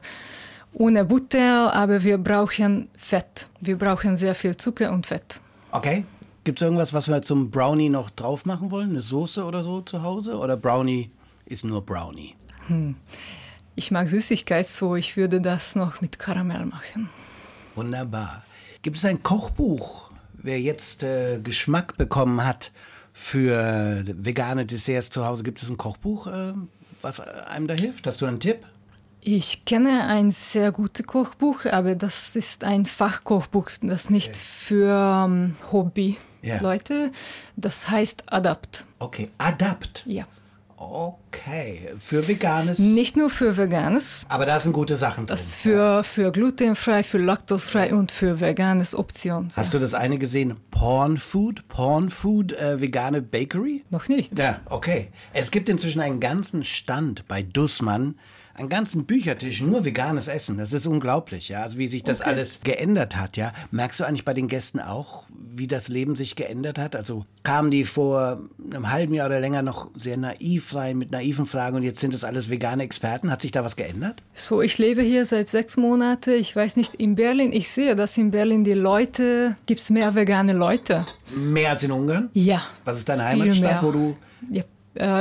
[0.72, 3.48] ohne Butter, aber wir brauchen Fett.
[3.60, 5.40] Wir brauchen sehr viel Zucker und Fett.
[5.72, 6.04] Okay.
[6.44, 8.90] Gibt es irgendwas, was wir zum Brownie noch drauf machen wollen?
[8.90, 10.38] Eine Soße oder so zu Hause?
[10.38, 11.10] Oder Brownie
[11.44, 12.36] ist nur Brownie?
[12.68, 12.94] Hm.
[13.74, 17.08] Ich mag Süßigkeit, so ich würde das noch mit Karamell machen.
[17.74, 18.44] Wunderbar.
[18.80, 20.05] Gibt es ein Kochbuch,
[20.46, 22.72] wer jetzt äh, Geschmack bekommen hat
[23.12, 25.42] für vegane Desserts zu Hause?
[25.42, 26.54] Gibt es ein Kochbuch, äh,
[27.02, 28.06] was einem da hilft?
[28.06, 28.64] Hast du einen Tipp?
[29.20, 34.38] Ich kenne ein sehr gutes Kochbuch, aber das ist ein Fachkochbuch, das nicht okay.
[34.38, 36.94] für um, ähm, Hobby-Leute.
[36.94, 37.10] Yeah.
[37.56, 38.86] Das heißt Adapt.
[39.00, 40.04] Okay, Adapt?
[40.06, 40.26] Ja.
[40.78, 42.78] Okay, für Veganes?
[42.78, 44.26] Nicht nur für Veganes.
[44.28, 45.36] Aber da sind gute Sachen drin.
[45.36, 49.48] Das für, für glutenfrei, für laktosfrei und für veganes Option.
[49.56, 50.56] Hast du das eine gesehen?
[50.70, 51.66] Porn Food?
[51.68, 53.84] Porn Food, äh, vegane Bakery?
[53.88, 54.38] Noch nicht.
[54.38, 55.08] Ja, okay.
[55.32, 58.16] Es gibt inzwischen einen ganzen Stand bei Dussmann
[58.56, 60.58] einen ganzen Büchertisch nur veganes Essen.
[60.58, 61.62] Das ist unglaublich, ja.
[61.62, 62.30] Also wie sich das okay.
[62.30, 63.52] alles geändert hat, ja.
[63.70, 66.96] Merkst du eigentlich bei den Gästen auch, wie das Leben sich geändert hat?
[66.96, 68.40] Also kamen die vor
[68.72, 72.14] einem halben Jahr oder länger noch sehr naiv rein mit naiven Fragen und jetzt sind
[72.14, 73.30] das alles vegane Experten.
[73.30, 74.22] Hat sich da was geändert?
[74.34, 76.30] So, ich lebe hier seit sechs Monaten.
[76.30, 80.14] Ich weiß nicht, in Berlin, ich sehe, dass in Berlin die Leute, gibt es mehr
[80.14, 81.04] vegane Leute.
[81.34, 82.30] Mehr als in Ungarn?
[82.32, 82.62] Ja.
[82.84, 84.16] Was ist deine Heimatstadt, wo du
[84.50, 84.62] ja,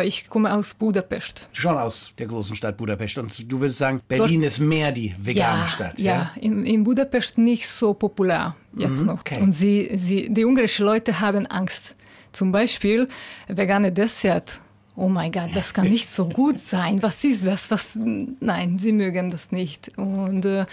[0.06, 1.48] ich komme aus Budapest.
[1.52, 3.18] Schon aus der großen Stadt Budapest.
[3.18, 6.00] Und du würdest sagen, Berlin Dort, ist mehr die vegane ja, Stadt.
[6.00, 6.32] Ja, ja.
[6.42, 9.20] In, in, Budapest nicht so populär jetzt mhm, noch.
[9.20, 9.42] Okay.
[9.42, 11.96] Und sie, sie, die ungarischen Leute haben Angst.
[12.32, 13.08] Zum Beispiel
[13.48, 14.60] vegane Dessert.
[14.98, 17.04] Oh mein Gott, das kann nicht so gut sein.
[17.04, 17.70] Was ist das?
[17.70, 18.00] Was?
[18.40, 19.92] Nein, sie mögen das nicht.
[19.98, 20.66] Und äh,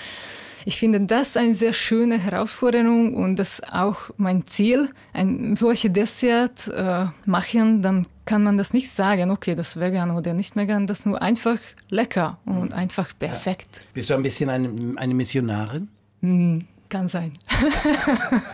[0.64, 5.92] ich finde das eine sehr schöne Herausforderung und das ist auch mein Ziel, ein solches
[5.92, 10.86] Dessert äh, machen, dann kann man das nicht sagen, okay, das vegan oder nicht vegan,
[10.86, 11.58] das ist nur einfach
[11.90, 12.76] lecker und mhm.
[12.76, 13.68] einfach perfekt.
[13.72, 13.82] Ja.
[13.94, 15.88] Bist du ein bisschen eine, eine Missionarin?
[16.20, 17.32] Mm, kann sein.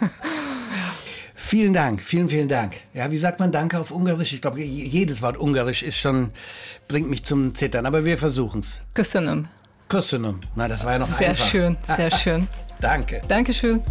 [1.40, 2.75] Vielen Dank, vielen, vielen Dank.
[2.92, 4.35] Ja, wie sagt man Danke auf Ungarisch?
[4.35, 6.31] Ich glaube, jedes Wort Ungarisch ist schon,
[6.88, 8.83] bringt mich zum Zittern, aber wir versuchen es.
[8.92, 9.47] Köszönöm.
[9.88, 10.40] Köszönöm.
[10.55, 11.44] Na, das war ja noch sehr einfach.
[11.44, 12.48] Sehr schön, sehr schön.
[12.81, 13.22] Danke.
[13.27, 13.83] Dankeschön.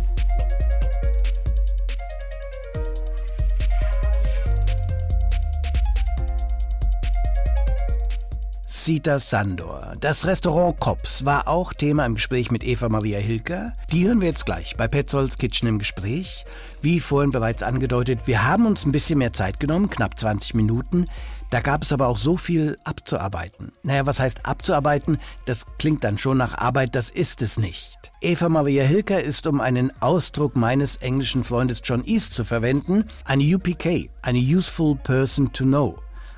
[8.88, 9.95] Sita Sandor.
[9.99, 13.73] Das Restaurant Kops war auch Thema im Gespräch mit Eva Maria Hilker.
[13.91, 16.45] Die hören wir jetzt gleich bei Petzolds Kitchen im Gespräch.
[16.81, 21.07] Wie vorhin bereits angedeutet, wir haben uns ein bisschen mehr Zeit genommen, knapp 20 Minuten.
[21.49, 23.71] Da gab es aber auch so viel abzuarbeiten.
[23.83, 25.17] Naja, was heißt abzuarbeiten?
[25.45, 28.12] Das klingt dann schon nach Arbeit, das ist es nicht.
[28.21, 33.43] Eva Maria Hilker ist, um einen Ausdruck meines englischen Freundes John East zu verwenden, eine
[33.43, 35.97] UPK, eine Useful Person to Know.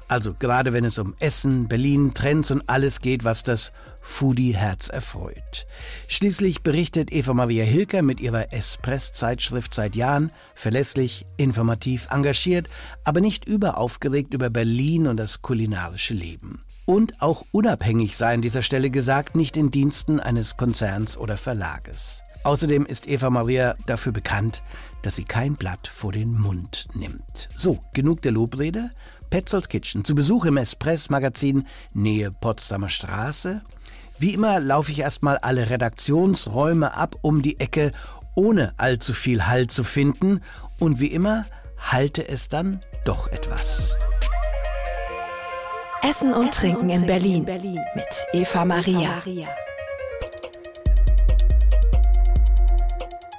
[0.09, 5.67] Also gerade wenn es um Essen, Berlin, Trends und alles geht, was das Foodie-Herz erfreut.
[6.07, 12.67] Schließlich berichtet Eva Maria Hilker mit ihrer Espress-Zeitschrift seit Jahren verlässlich, informativ, engagiert,
[13.03, 16.63] aber nicht überaufgeregt über Berlin und das kulinarische Leben.
[16.85, 22.23] Und auch unabhängig sei an dieser Stelle gesagt, nicht in Diensten eines Konzerns oder Verlages.
[22.43, 24.63] Außerdem ist Eva Maria dafür bekannt,
[25.03, 27.49] dass sie kein Blatt vor den Mund nimmt.
[27.53, 28.89] So, genug der Lobrede.
[29.29, 33.61] Petzolds Kitchen zu Besuch im Espress-Magazin Nähe Potsdamer Straße.
[34.17, 37.91] Wie immer laufe ich erstmal alle Redaktionsräume ab um die Ecke,
[38.35, 40.41] ohne allzu viel Halt zu finden.
[40.79, 41.45] Und wie immer
[41.79, 43.97] halte es dann doch etwas.
[46.01, 47.45] Essen und Trinken in Berlin
[47.95, 49.21] mit Eva Maria.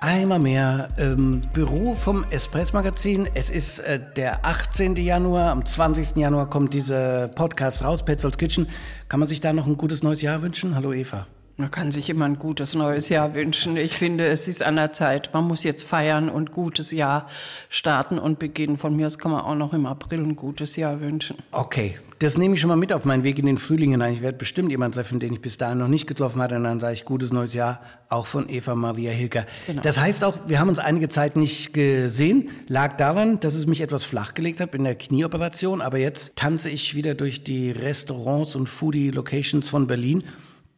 [0.03, 3.29] Einmal mehr ähm, Büro vom Espress-Magazin.
[3.35, 4.97] Es ist äh, der 18.
[4.97, 5.51] Januar.
[5.51, 6.17] Am 20.
[6.17, 8.67] Januar kommt dieser Podcast raus, Petzolds Kitchen.
[9.11, 10.75] Kann man sich da noch ein gutes neues Jahr wünschen?
[10.75, 11.27] Hallo Eva.
[11.61, 13.77] Man kann sich immer ein gutes neues Jahr wünschen.
[13.77, 15.29] Ich finde, es ist an der Zeit.
[15.35, 17.27] Man muss jetzt feiern und gutes Jahr
[17.69, 18.79] starten und beginnen.
[18.79, 21.37] Von mir aus kann man auch noch im April ein gutes Jahr wünschen.
[21.53, 24.15] Okay, das nehme ich schon mal mit auf meinen Weg in den Frühling hinein.
[24.15, 26.57] Ich werde bestimmt jemanden treffen, den ich bis dahin noch nicht getroffen hatte.
[26.57, 29.45] Und dann sage ich gutes neues Jahr, auch von Eva Maria Hilker.
[29.67, 29.83] Genau.
[29.83, 32.49] Das heißt auch, wir haben uns einige Zeit nicht gesehen.
[32.69, 35.83] Lag daran, dass es mich etwas flachgelegt hat in der Knieoperation.
[35.83, 40.25] Aber jetzt tanze ich wieder durch die Restaurants und Foodie-Locations von Berlin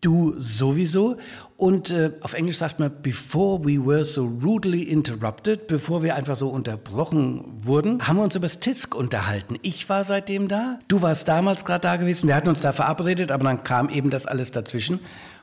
[0.03, 1.17] Du sowieso.
[1.57, 6.35] Und äh, auf Englisch sagt man, before we were so rudely interrupted, bevor wir einfach
[6.35, 9.59] so unterbrochen wurden, haben wir uns über das TISK unterhalten.
[9.63, 13.31] Ich war seitdem da, du warst damals gerade da gewesen, wir hatten uns da verabredet,
[13.31, 14.99] aber dann kam eben das alles dazwischen.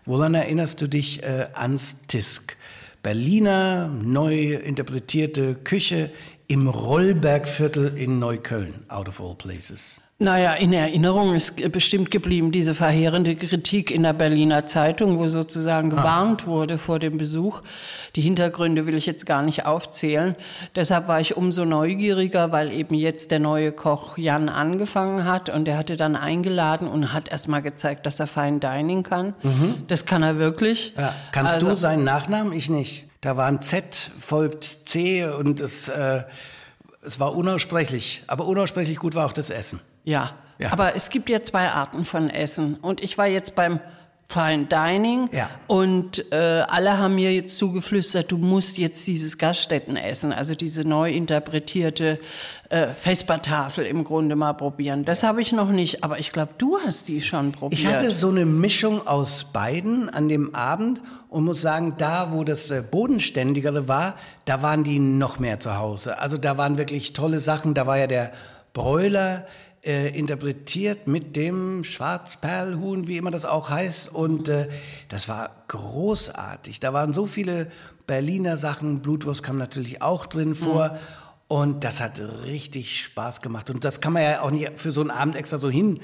[0.05, 2.57] Woran erinnerst du dich äh, ans TISK?
[3.01, 6.11] Berliner, neu interpretierte Küche
[6.49, 10.01] im Rollbergviertel in Neukölln, out of all places.
[10.21, 15.93] Naja, in Erinnerung ist bestimmt geblieben diese verheerende Kritik in der Berliner Zeitung, wo sozusagen
[15.93, 15.95] ah.
[15.95, 16.47] gewarnt ah.
[16.47, 17.61] wurde vor dem Besuch.
[18.17, 20.35] Die Hintergründe will ich jetzt gar nicht aufzählen.
[20.75, 25.69] Deshalb war ich umso neugieriger, weil eben jetzt der neue Koch Jan angefangen hat und
[25.69, 29.35] er hatte dann eingeladen und hat erst mal gezeigt, dass er Fine Dining kann.
[29.41, 29.75] Mhm.
[29.87, 30.95] Das kann er wirklich.
[30.97, 31.15] Ja.
[31.31, 32.51] Kannst also, du seinen Nachnamen?
[32.51, 33.05] Ich nicht.
[33.21, 36.23] Da war ein Z, folgt C und es, äh,
[37.05, 38.23] es war unaussprechlich.
[38.27, 39.79] Aber unaussprechlich gut war auch das Essen.
[40.09, 40.31] Ja.
[40.57, 40.71] ja.
[40.71, 42.75] Aber es gibt ja zwei Arten von Essen.
[42.81, 43.79] Und ich war jetzt beim
[44.31, 45.49] Fine Dining ja.
[45.65, 46.35] und äh,
[46.67, 52.19] alle haben mir jetzt zugeflüstert, du musst jetzt dieses Gaststättenessen, also diese neu interpretierte
[52.69, 55.03] äh, Vespertafel im Grunde mal probieren.
[55.03, 57.81] Das habe ich noch nicht, aber ich glaube, du hast die schon probiert.
[57.81, 62.43] Ich hatte so eine Mischung aus beiden an dem Abend und muss sagen, da wo
[62.43, 64.13] das äh, bodenständigere war,
[64.45, 66.19] da waren die noch mehr zu Hause.
[66.19, 68.31] Also da waren wirklich tolle Sachen, da war ja der
[68.73, 69.47] Bräuler,
[69.89, 74.13] äh, interpretiert mit dem Schwarzperlhuhn, wie immer das auch heißt.
[74.13, 74.69] Und äh,
[75.07, 76.79] das war großartig.
[76.79, 77.71] Da waren so viele
[78.05, 79.01] Berliner Sachen.
[79.01, 80.89] Blutwurst kam natürlich auch drin vor.
[80.89, 80.97] Mhm.
[81.47, 83.71] Und das hat richtig Spaß gemacht.
[83.71, 85.99] Und das kann man ja auch nicht für so einen Abend extra so hin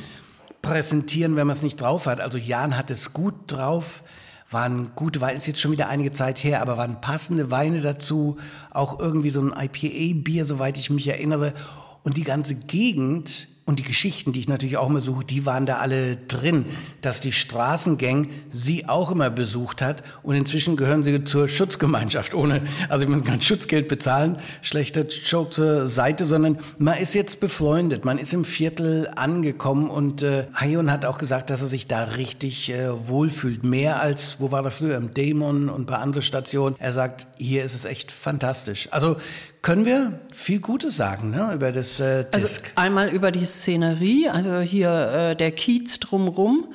[0.63, 2.19] präsentieren, wenn man es nicht drauf hat.
[2.19, 4.03] Also Jan hat es gut drauf
[4.51, 8.37] waren gute Weine, ist jetzt schon wieder einige Zeit her, aber waren passende Weine dazu,
[8.69, 11.53] auch irgendwie so ein IPA-Bier, soweit ich mich erinnere.
[12.03, 15.65] Und die ganze Gegend und die Geschichten, die ich natürlich auch immer suche, die waren
[15.65, 16.67] da alle drin,
[17.01, 20.03] dass die Straßengang sie auch immer besucht hat.
[20.21, 25.87] Und inzwischen gehören sie zur Schutzgemeinschaft, ohne, also man kann Schutzgeld bezahlen, schlechter Joke zur
[25.87, 31.03] Seite, sondern man ist jetzt befreundet, man ist im Viertel angekommen und äh, Hayun hat
[31.03, 34.95] auch gesagt, dass er sich da richtig äh, wohlfühlt, mehr als, wo war er früher,
[34.95, 36.75] im Dämon und bei anderen Stationen.
[36.77, 38.89] Er sagt, hier ist es echt fantastisch.
[38.91, 39.17] Also
[39.65, 44.59] können wir viel Gutes sagen ne, über das äh, also einmal über die Szenerie, also
[44.59, 44.91] hier
[45.31, 46.67] äh, der Kiez drumrum.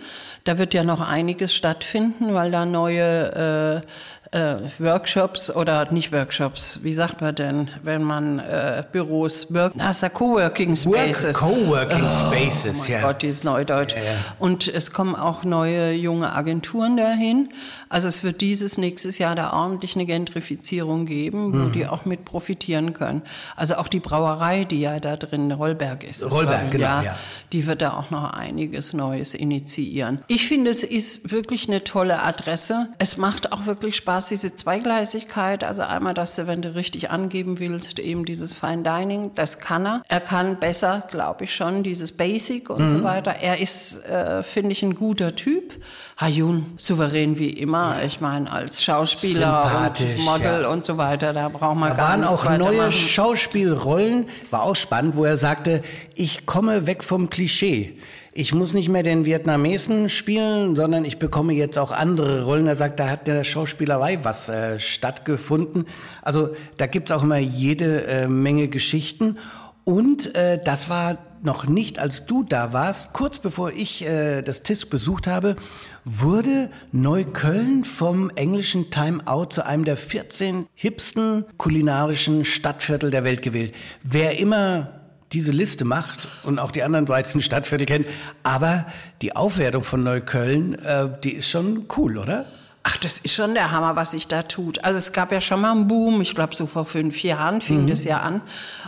[0.42, 3.85] Da wird ja noch einiges stattfinden, weil da neue
[4.33, 10.09] äh, Workshops oder nicht Workshops, wie sagt man denn, wenn man äh, Büros, Work, also
[10.09, 11.37] Coworking Spaces.
[11.37, 13.01] Coworking Spaces, oh, oh mein ja.
[13.03, 13.95] Gott, dieses Neudeutsch.
[13.95, 14.11] Ja, ja.
[14.38, 17.53] Und es kommen auch neue junge Agenturen dahin.
[17.88, 21.73] Also es wird dieses nächstes Jahr da ordentlich eine Gentrifizierung geben, wo mhm.
[21.73, 23.23] die auch mit profitieren können.
[23.57, 26.23] Also auch die Brauerei, die ja da drin Rollberg ist.
[26.31, 27.16] Rollberg, genau, ja,
[27.51, 30.21] Die wird da auch noch einiges Neues initiieren.
[30.29, 32.87] Ich finde, es ist wirklich eine tolle Adresse.
[32.99, 35.64] Es macht auch wirklich Spaß Spaß, diese Zweigleisigkeit.
[35.64, 39.87] Also einmal, dass du, wenn du richtig angeben willst, eben dieses Fine Dining, das kann
[39.87, 40.02] er.
[40.09, 42.90] Er kann besser, glaube ich schon, dieses Basic und mhm.
[42.90, 43.37] so weiter.
[43.40, 45.83] Er ist, äh, finde ich, ein guter Typ.
[46.18, 48.02] Hayun, souverän wie immer.
[48.04, 50.68] Ich meine, als Schauspieler und Model ja.
[50.68, 52.92] und so weiter, da braucht man da gar waren auch neue machen.
[52.92, 54.28] Schauspielrollen.
[54.50, 55.83] War auch spannend, wo er sagte,
[56.14, 57.96] ich komme weg vom Klischee
[58.33, 62.69] ich muss nicht mehr den Vietnamesen spielen, sondern ich bekomme jetzt auch andere Rollen.
[62.69, 65.87] Er sagt, da hat in der Schauspielerei was äh, stattgefunden.
[66.23, 69.37] Also da gibt's auch immer jede äh, Menge Geschichten.
[69.85, 74.62] Und äh, das war noch nicht, als du da warst, kurz bevor ich äh, das
[74.62, 75.57] TIS besucht habe,
[76.05, 83.43] wurde Neukölln vom englischen Time Out zu einem der 14 hipsten kulinarischen Stadtviertel der Welt
[83.43, 83.75] gewählt.
[84.03, 84.99] Wer immer
[85.33, 88.07] diese Liste macht und auch die anderen 13 Stadtviertel kennt.
[88.43, 88.87] Aber
[89.23, 92.47] die Aufwertung von Neukölln, äh, die ist schon cool, oder?
[92.83, 94.83] Ach, das ist schon der Hammer, was sich da tut.
[94.83, 97.83] Also es gab ja schon mal einen Boom, ich glaube so vor fünf Jahren fing
[97.83, 97.88] mhm.
[97.88, 98.40] das ja an.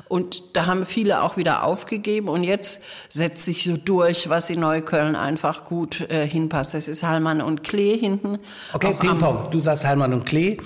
[0.09, 2.29] Und da haben viele auch wieder aufgegeben.
[2.29, 6.73] Und jetzt setzt sich so durch, was in Neukölln einfach gut äh, hinpasst.
[6.73, 8.39] Das ist Hallmann und Klee hinten.
[8.73, 9.51] Okay, Ping-Pong.
[9.51, 10.57] Du sagst Hallmann und Klee.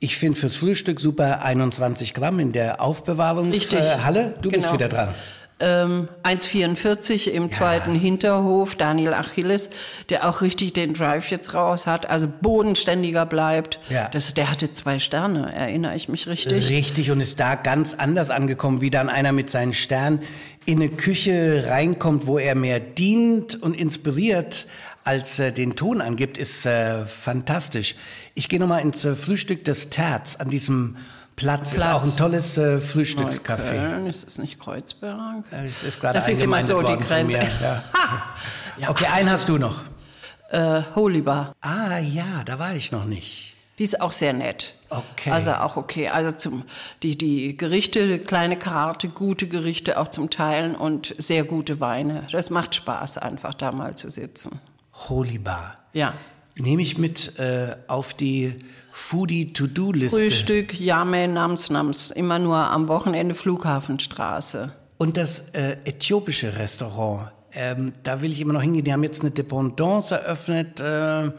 [0.00, 4.20] Ich finde fürs Frühstück super 21 Gramm in der Aufbewahrungshalle.
[4.20, 4.62] Äh, du genau.
[4.62, 5.14] bist wieder dran
[5.60, 7.50] ähm, 1,44 im ja.
[7.50, 9.70] zweiten Hinterhof, Daniel Achilles,
[10.08, 13.80] der auch richtig den Drive jetzt raus hat, also bodenständiger bleibt.
[13.88, 14.08] Ja.
[14.08, 16.70] Das, der hatte zwei Sterne, erinnere ich mich richtig.
[16.70, 20.20] Richtig und ist da ganz anders angekommen, wie dann einer mit seinen Sternen
[20.64, 24.66] in eine Küche reinkommt, wo er mehr dient und inspiriert
[25.08, 27.94] als äh, den Ton angibt, ist äh, fantastisch.
[28.34, 30.96] Ich gehe nochmal ins äh, Frühstück des Terz an diesem
[31.34, 31.82] Platz, Platz.
[31.82, 34.06] ist auch ein tolles äh, Frühstückscafé.
[34.06, 35.44] Ist es nicht Kreuzberg?
[35.50, 37.38] Es ist gerade das ist immer so die Grenze.
[37.38, 37.82] Ja.
[38.78, 38.90] ja.
[38.90, 39.80] Okay, einen hast du noch.
[40.50, 41.54] Äh, Holy Bar.
[41.62, 43.56] Ah ja, da war ich noch nicht.
[43.78, 44.74] Die ist auch sehr nett.
[44.90, 45.30] Okay.
[45.30, 46.08] Also auch okay.
[46.08, 46.64] Also zum
[47.02, 52.26] die die Gerichte, kleine Karte, gute Gerichte auch zum Teilen und sehr gute Weine.
[52.30, 54.60] Das macht Spaß einfach da mal zu sitzen.
[55.08, 55.78] Holy Bar.
[55.92, 56.14] Ja.
[56.56, 58.56] Nehme ich mit äh, auf die
[58.90, 60.18] Foodie-To-Do-Liste.
[60.18, 62.10] Frühstück, Yame, Nams, Nams.
[62.10, 64.72] Immer nur am Wochenende Flughafenstraße.
[64.98, 68.84] Und das äh, äthiopische Restaurant, ähm, da will ich immer noch hingehen.
[68.84, 70.80] Die haben jetzt eine Dependance eröffnet.
[70.80, 71.30] Äh,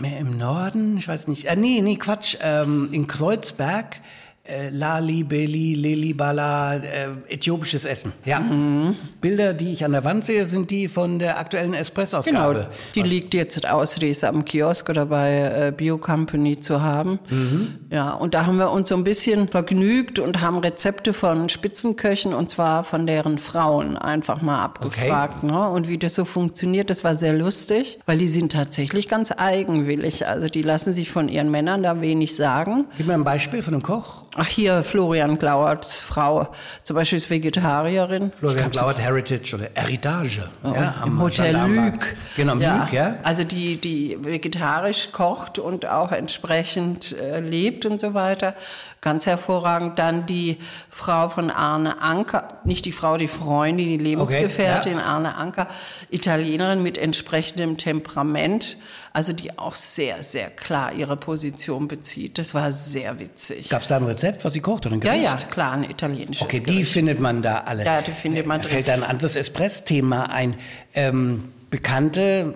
[0.00, 1.44] mehr im Norden, ich weiß nicht.
[1.44, 2.38] Äh, nee, nee, Quatsch.
[2.40, 4.00] Ähm, in Kreuzberg
[4.46, 8.12] äh, Lali, Beli, Leli, Bala, äh, äthiopisches Essen.
[8.26, 8.40] Ja.
[8.40, 8.94] Mhm.
[9.20, 12.54] Bilder, die ich an der Wand sehe, sind die von der aktuellen Espresso-Ausgabe.
[12.54, 13.08] Genau, die Was?
[13.08, 17.20] liegt jetzt aus, die ist am Kiosk oder bei äh, Bio Company zu haben.
[17.30, 17.74] Mhm.
[17.90, 22.34] Ja, und da haben wir uns so ein bisschen vergnügt und haben Rezepte von Spitzenköchen
[22.34, 25.38] und zwar von deren Frauen einfach mal abgefragt.
[25.38, 25.52] Okay.
[25.52, 25.70] Ne?
[25.70, 30.26] Und wie das so funktioniert, das war sehr lustig, weil die sind tatsächlich ganz eigenwillig.
[30.26, 32.84] Also die lassen sich von ihren Männern da wenig sagen.
[32.98, 34.24] Gib mir ein Beispiel von einem Koch.
[34.36, 36.48] Ach, hier Florian Glauerts Frau,
[36.82, 38.32] zum Beispiel ist Vegetarierin.
[38.32, 40.48] Florian Glauert Heritage oder Heritage.
[40.64, 42.16] Oh, ja, am Hotel Lüg.
[42.36, 42.82] Genau, ja.
[42.82, 43.16] Lüg, ja.
[43.22, 48.54] Also die, die vegetarisch kocht und auch entsprechend äh, lebt und so weiter.
[49.00, 50.00] Ganz hervorragend.
[50.00, 50.58] Dann die
[50.90, 55.12] Frau von Arne Anker, nicht die Frau, die Freundin, die Lebensgefährtin, okay, ja.
[55.12, 55.68] Arne Anker,
[56.10, 58.78] Italienerin mit entsprechendem Temperament
[59.14, 62.36] also die auch sehr, sehr klar ihre Position bezieht.
[62.36, 63.68] Das war sehr witzig.
[63.68, 65.22] Gab es da ein Rezept, was sie kocht oder ein Gericht?
[65.22, 66.92] Ja, ja, klar, ein italienisches Okay, die Gericht.
[66.92, 67.84] findet man da alle.
[67.84, 68.70] Ja, die findet man drin.
[68.70, 70.56] Fällt da ein anderes Espress-Thema ein.
[70.94, 72.54] Ähm, bekannte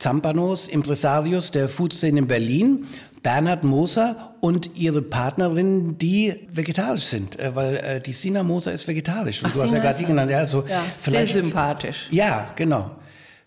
[0.00, 2.88] Zampanos, Impresarios der Foodszene in Berlin,
[3.22, 8.88] Bernhard Moser und ihre Partnerin, die vegetarisch sind, äh, weil äh, die Sina Moser ist
[8.88, 9.44] vegetarisch.
[9.44, 10.32] Und Ach, du hast ja gerade sie genannt.
[10.32, 12.08] Ja, also ja, sehr sympathisch.
[12.10, 12.90] Ja, genau.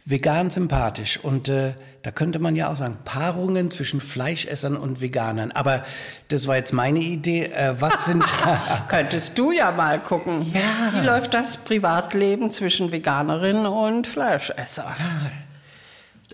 [0.05, 1.19] Vegan sympathisch.
[1.21, 1.73] Und äh,
[2.03, 5.53] da könnte man ja auch sagen, Paarungen zwischen Fleischessern und Veganern.
[5.53, 5.83] Aber
[6.27, 7.45] das war jetzt meine Idee.
[7.45, 8.23] Äh, was sind.
[8.89, 10.45] Könntest du ja mal gucken.
[10.53, 11.01] Ja.
[11.01, 14.93] Wie läuft das Privatleben zwischen Veganerin und Fleischesser?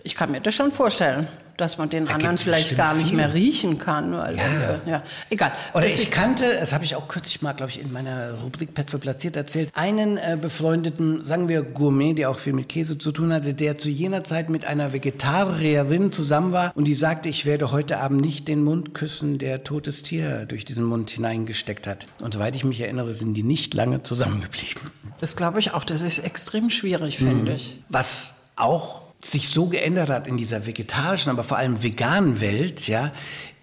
[0.02, 1.28] Ich kann mir das schon vorstellen
[1.60, 3.16] dass man den da anderen vielleicht gar nicht viel.
[3.16, 4.12] mehr riechen kann.
[4.12, 4.42] Weil ja.
[4.42, 5.02] Das, ja.
[5.28, 5.52] Egal.
[5.74, 8.74] Oder das ich kannte, das habe ich auch kürzlich mal, glaube ich, in meiner Rubrik
[8.74, 13.12] Petzo platziert erzählt, einen äh, befreundeten, sagen wir Gourmet, der auch viel mit Käse zu
[13.12, 17.44] tun hatte, der zu jener Zeit mit einer Vegetarierin zusammen war und die sagte, ich
[17.44, 22.06] werde heute Abend nicht den Mund küssen, der totes Tier durch diesen Mund hineingesteckt hat.
[22.22, 24.90] Und soweit ich mich erinnere, sind die nicht lange zusammengeblieben.
[25.20, 25.84] Das glaube ich auch.
[25.84, 27.56] Das ist extrem schwierig, finde mhm.
[27.56, 27.82] ich.
[27.88, 33.12] Was auch sich so geändert hat in dieser vegetarischen, aber vor allem veganen Welt, ja,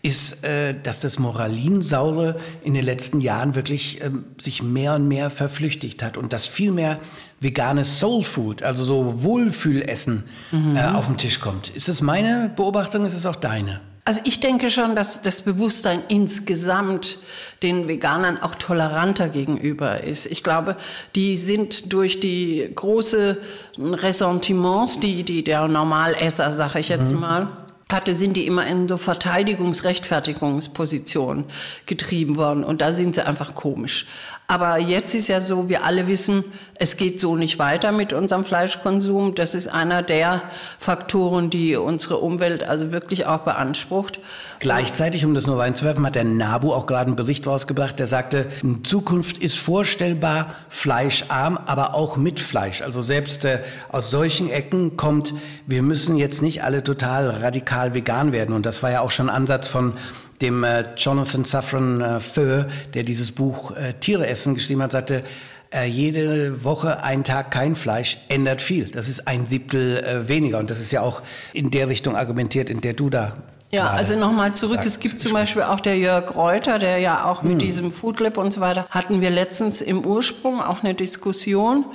[0.04, 5.30] ist, äh, dass das Moralinsaure in den letzten Jahren wirklich ähm, sich mehr und mehr
[5.30, 7.00] verflüchtigt hat und dass viel mehr
[7.40, 10.76] veganes Soulfood, also so Wohlfühlessen, mhm.
[10.76, 11.70] äh, auf den Tisch kommt.
[11.70, 13.06] Ist es meine Beobachtung?
[13.06, 13.82] Ist es auch deine?
[14.08, 17.18] Also ich denke schon, dass das Bewusstsein insgesamt
[17.62, 20.28] den Veganern auch toleranter gegenüber ist.
[20.28, 20.78] Ich glaube,
[21.14, 23.38] die sind durch die große
[23.78, 27.20] Ressentiments, die, die der Normalesser, sage ich jetzt mhm.
[27.20, 27.50] mal,
[27.92, 31.44] hatte, sind die immer in so Verteidigungsrechtfertigungspositionen
[31.86, 32.64] getrieben worden.
[32.64, 34.06] Und da sind sie einfach komisch.
[34.50, 38.46] Aber jetzt ist ja so, wir alle wissen, es geht so nicht weiter mit unserem
[38.46, 39.36] Fleischkonsum.
[39.36, 40.42] Das ist einer der
[40.80, 44.22] Faktoren, die unsere Umwelt also wirklich auch beansprucht.
[44.60, 48.48] Gleichzeitig, um das nur reinzuwerfen, hat der NABU auch gerade einen Bericht rausgebracht, der sagte,
[48.64, 52.82] in Zukunft ist vorstellbar fleischarm, aber auch mit Fleisch.
[52.82, 55.34] Also selbst äh, aus solchen Ecken kommt,
[55.66, 58.56] wir müssen jetzt nicht alle total radikal vegan werden.
[58.56, 59.92] Und das war ja auch schon Ansatz von
[60.42, 65.24] dem äh, Jonathan Safran äh, Foer, der dieses Buch äh, Tiere essen geschrieben hat, sagte,
[65.74, 68.86] äh, jede Woche ein Tag kein Fleisch ändert viel.
[68.86, 70.60] Das ist ein Siebtel äh, weniger.
[70.60, 71.22] Und das ist ja auch
[71.54, 73.38] in der Richtung argumentiert, in der du da
[73.70, 74.78] ja, also nochmal zurück.
[74.78, 74.88] sagst.
[74.88, 78.54] Es gibt zum Beispiel auch der Jörg Reuter, der ja auch mit diesem Foodlab und
[78.54, 81.86] so weiter, hatten wir letztens im Ursprung auch eine Diskussion.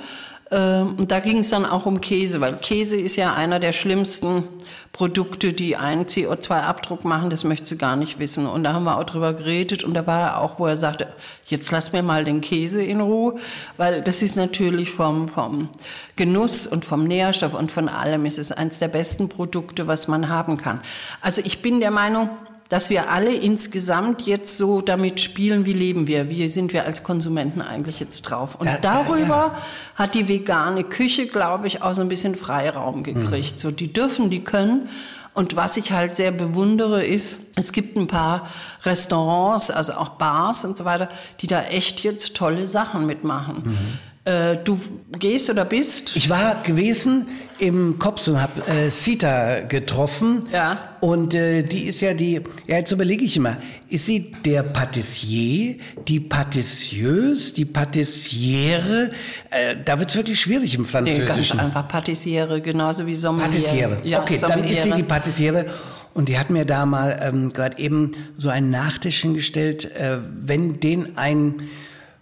[0.53, 3.73] Ähm, Und da ging es dann auch um Käse, weil Käse ist ja einer der
[3.73, 4.43] schlimmsten
[4.91, 7.31] Produkte, die einen CO2-Abdruck machen.
[7.31, 8.45] Das möchtest du gar nicht wissen.
[8.45, 9.83] Und da haben wir auch drüber geredet.
[9.83, 11.07] Und da war er auch, wo er sagte,
[11.47, 13.35] jetzt lass mir mal den Käse in Ruhe,
[13.77, 15.69] weil das ist natürlich vom, vom
[16.15, 20.29] Genuss und vom Nährstoff und von allem ist es eines der besten Produkte, was man
[20.29, 20.81] haben kann.
[21.21, 22.29] Also ich bin der Meinung,
[22.73, 27.03] dass wir alle insgesamt jetzt so damit spielen, wie leben wir, wie sind wir als
[27.03, 28.55] Konsumenten eigentlich jetzt drauf.
[28.55, 29.55] Und Da- da- darüber
[29.93, 33.59] hat die vegane Küche, glaube ich, auch so ein bisschen Freiraum gekriegt.
[33.59, 34.89] So, die dürfen, die können.
[35.35, 38.47] Und was ich halt sehr bewundere, ist, es gibt ein paar
[38.83, 41.09] Restaurants, also auch Bars und so weiter,
[41.41, 43.77] die da echt jetzt tolle Sachen mitmachen.
[44.25, 44.79] Äh, du
[45.19, 46.15] gehst oder bist?
[46.15, 47.27] Ich war gewesen
[47.59, 50.43] im Kops und habe äh, Sita getroffen.
[50.51, 50.95] Ja.
[51.01, 53.57] Und äh, die ist ja die, ja jetzt überlege ich immer,
[53.89, 55.75] ist sie der Patissier,
[56.07, 59.11] die Patissieuse, die Patissiere?
[59.49, 61.59] Äh, da wird's wirklich schwierig im Nee, ganz Französischen.
[61.59, 63.49] einfach Patissiere, genauso wie Sommelier.
[63.49, 63.97] Patissiere.
[64.05, 64.95] Ja, okay, dann ist sie Sommeliere.
[64.97, 65.65] die Patissiere.
[66.13, 70.79] Und die hat mir da mal ähm, gerade eben so einen Nachtisch hingestellt, äh, wenn
[70.79, 71.67] den ein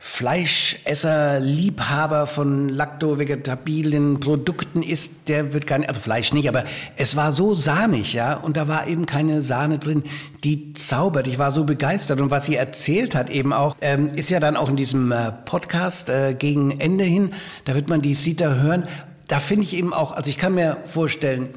[0.03, 6.63] Fleischesser, Liebhaber von lakto-vegetabilen Produkten isst, der wird gar nicht, also Fleisch nicht, aber
[6.97, 10.03] es war so sahnig, ja, und da war eben keine Sahne drin,
[10.43, 11.27] die zaubert.
[11.27, 14.57] Ich war so begeistert und was sie erzählt hat eben auch, ähm, ist ja dann
[14.57, 17.35] auch in diesem äh, Podcast äh, gegen Ende hin,
[17.65, 18.87] da wird man die Sita hören.
[19.27, 21.49] Da finde ich eben auch, also ich kann mir vorstellen,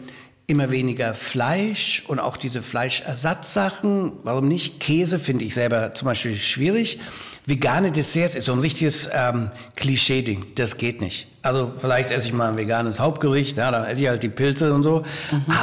[0.47, 4.13] immer weniger Fleisch und auch diese Fleischersatzsachen.
[4.23, 4.81] Warum nicht?
[4.81, 6.99] Käse finde ich selber zum Beispiel schwierig.
[7.47, 10.47] Vegane Desserts ist so ein richtiges ähm, Klischee-Ding.
[10.55, 11.29] Das geht nicht.
[11.43, 14.73] Also vielleicht esse ich mal ein veganes Hauptgericht, ja, da esse ich halt die Pilze
[14.73, 15.03] und so.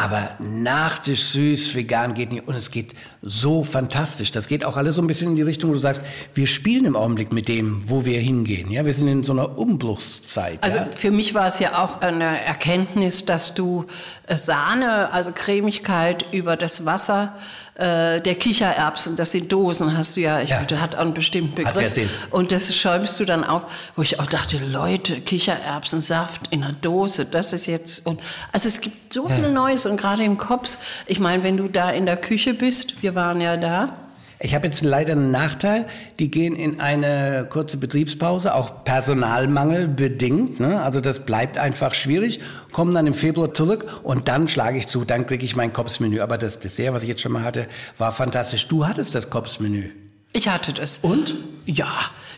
[0.04, 2.48] Aber Nachtisch süß, vegan geht nicht.
[2.48, 4.32] Und es geht so fantastisch.
[4.32, 6.04] Das geht auch alles so ein bisschen in die Richtung, wo du sagst,
[6.36, 8.70] wir spielen im Augenblick mit dem, wo wir hingehen.
[8.70, 10.60] Ja, wir sind in so einer Umbruchszeit.
[10.62, 10.88] Also ja?
[10.96, 13.86] für mich war es ja auch eine Erkenntnis, dass du
[14.28, 17.36] äh, Sahne, also Cremigkeit über das Wasser
[17.76, 20.66] äh, der Kichererbsen, das sind Dosen, hast du ja, ich, Ja.
[20.80, 21.98] hat einen bestimmten Hat sie Begriff.
[21.98, 22.20] erzählt.
[22.30, 23.66] Und das schäumst du dann auf,
[23.96, 28.20] wo ich auch dachte, Leute, Kichererbsensaft in einer Dose, das ist jetzt, und,
[28.52, 31.92] also es gibt so viel Neues und gerade im Kops, ich meine, wenn du da
[31.92, 33.88] in der Küche bist, wir waren ja da,
[34.44, 35.86] Ich habe jetzt leider einen Nachteil.
[36.20, 40.60] Die gehen in eine kurze Betriebspause, auch Personalmangel bedingt.
[40.60, 40.82] Ne?
[40.82, 42.40] Also das bleibt einfach schwierig.
[42.72, 45.06] Kommen dann im Februar zurück und dann schlage ich zu.
[45.06, 46.22] Dann kriege ich mein Kopfsmenü.
[46.22, 47.68] Aber das Dessert, was ich jetzt schon mal hatte,
[48.00, 48.68] war fantastisch.
[48.68, 49.92] Du hattest das Kopfsmenü.
[50.34, 51.00] Ich hatte das.
[51.04, 51.36] Und?
[51.68, 51.92] Ja,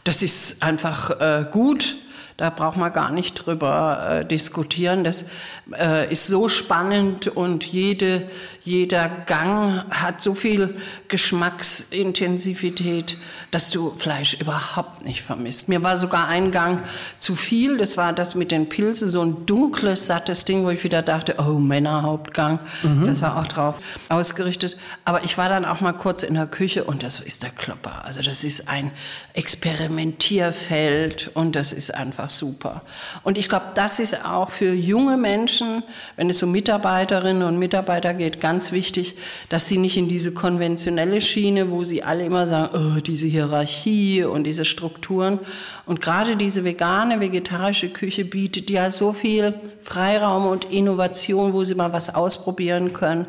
[0.04, 1.95] das ist einfach äh, gut.
[2.38, 5.04] Da braucht man gar nicht drüber äh, diskutieren.
[5.04, 5.26] Das
[5.72, 8.28] äh, ist so spannend und jede,
[8.66, 10.78] jeder Gang hat so viel
[11.09, 13.18] Geschmacksintensivität,
[13.51, 15.68] dass du Fleisch überhaupt nicht vermisst.
[15.68, 16.80] Mir war sogar ein Gang
[17.20, 17.76] zu viel.
[17.78, 21.36] Das war das mit den Pilzen, so ein dunkles, sattes Ding, wo ich wieder dachte,
[21.39, 22.59] oh, Männerhauptgang.
[23.05, 24.78] Das war auch drauf ausgerichtet.
[25.03, 28.05] Aber ich war dann auch mal kurz in der Küche und das ist der Klopper.
[28.05, 28.91] Also das ist ein
[29.34, 32.82] Experimentierfeld und das ist einfach super.
[33.24, 35.84] Und ich glaube, das ist auch für junge Menschen,
[36.16, 39.16] wenn es um Mitarbeiterinnen und Mitarbeiter geht, ganz wichtig,
[39.49, 44.24] dass sie nicht in diese konventionelle Schiene, wo sie alle immer sagen, oh, diese Hierarchie
[44.24, 45.39] und diese Strukturen.
[45.86, 51.76] Und gerade diese vegane, vegetarische Küche bietet ja so viel Freiraum und Innovation, wo sie
[51.76, 53.26] mal was ausprobieren können,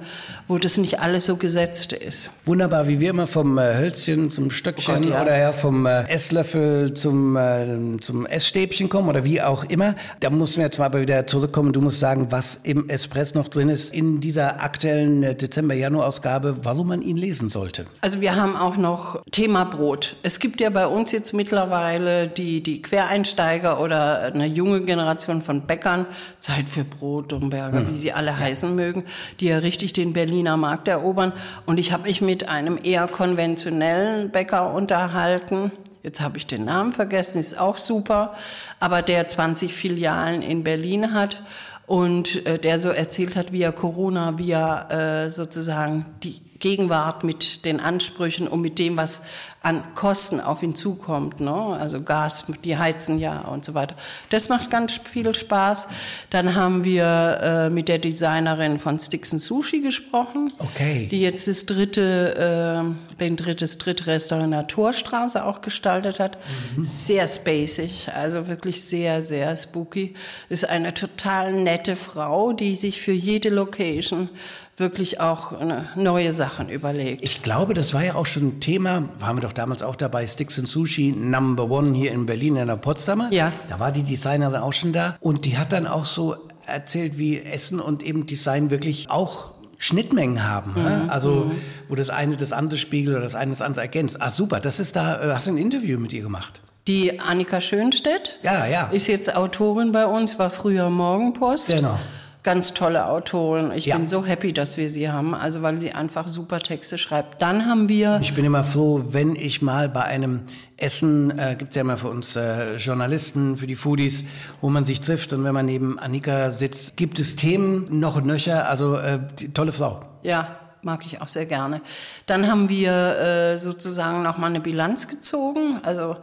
[0.46, 2.30] wo das nicht alles so gesetzt ist.
[2.44, 5.22] Wunderbar, wie wir immer vom äh, Hölzchen zum Stöckchen Oh Gott, ja.
[5.22, 9.96] oder ja vom äh, Esslöffel zum, äh, zum Essstäbchen kommen oder wie auch immer.
[10.20, 11.72] Da mussten wir jetzt mal wieder zurückkommen.
[11.72, 16.88] Du musst sagen, was im Espress noch drin ist in dieser aktuellen äh, Dezember-Januar-Ausgabe, warum
[16.88, 17.86] man ihn lesen sollte.
[18.00, 20.16] Also wir haben auch noch Thema Brot.
[20.22, 25.62] Es gibt ja bei uns jetzt mittlerweile die, die Quereinsteiger oder eine junge Generation von
[25.62, 26.06] Bäckern,
[26.40, 29.04] Zeit für Brot, Domberger, wie sie alle heißen mögen,
[29.40, 31.32] die ja richtig den Berliner Markt erobern.
[31.66, 35.72] Und ich habe mich mit einem eher konventionellen Bäcker unterhalten.
[36.02, 38.34] Jetzt habe ich den Namen vergessen, ist auch super,
[38.78, 41.42] aber der 20 Filialen in Berlin hat
[41.86, 47.24] und äh, der so erzählt hat, wie er Corona, wie er äh, sozusagen die Gegenwart,
[47.24, 49.22] mit den Ansprüchen und mit dem, was
[49.60, 51.40] an Kosten auf ihn zukommt.
[51.40, 51.52] Ne?
[51.52, 53.96] Also Gas, die heizen ja und so weiter.
[54.30, 55.88] Das macht ganz viel Spaß.
[56.30, 61.08] Dann haben wir äh, mit der Designerin von Sticks Sushi gesprochen, Okay.
[61.10, 62.84] die jetzt das dritte,
[63.16, 66.38] äh, den drittes dritte Restaurant in der Torstraße auch gestaltet hat.
[66.82, 70.14] Sehr spacig, also wirklich sehr, sehr spooky.
[70.48, 74.28] Ist eine total nette Frau, die sich für jede Location
[74.76, 77.24] wirklich auch äh, neue Sachen überlegt.
[77.24, 80.26] Ich glaube, das war ja auch schon ein Thema, waren wir doch damals auch dabei,
[80.26, 83.28] Sticks and Sushi Number One hier in Berlin, in der Potsdamer.
[83.32, 83.52] Ja.
[83.68, 87.40] Da war die Designerin auch schon da und die hat dann auch so erzählt, wie
[87.40, 90.72] Essen und eben Design wirklich auch Schnittmengen haben.
[90.74, 91.10] Mhm.
[91.10, 91.50] Also,
[91.88, 94.16] wo das eine das andere spiegelt oder das eine das andere ergänzt.
[94.20, 96.60] Ah, super, das ist da, äh, hast du ein Interview mit ihr gemacht?
[96.86, 98.88] Die Annika Schönstedt Ja, ja.
[98.92, 101.68] ist jetzt Autorin bei uns, war früher Morgenpost.
[101.68, 101.98] Genau.
[102.44, 103.72] Ganz tolle Autorin.
[103.74, 103.96] Ich Ja.
[103.96, 107.40] bin so happy, dass wir sie haben, also weil sie einfach super Texte schreibt.
[107.40, 110.42] Dann haben wir Ich bin immer froh, wenn ich mal bei einem
[110.76, 114.24] Essen, äh, gibt es ja immer für uns äh, Journalisten, für die Foodies,
[114.60, 118.26] wo man sich trifft und wenn man neben Annika sitzt, gibt es Themen noch und
[118.26, 120.02] nöcher, also äh, die, tolle Frau.
[120.22, 121.80] Ja, mag ich auch sehr gerne.
[122.26, 125.80] Dann haben wir äh, sozusagen noch mal eine Bilanz gezogen.
[125.82, 126.16] Also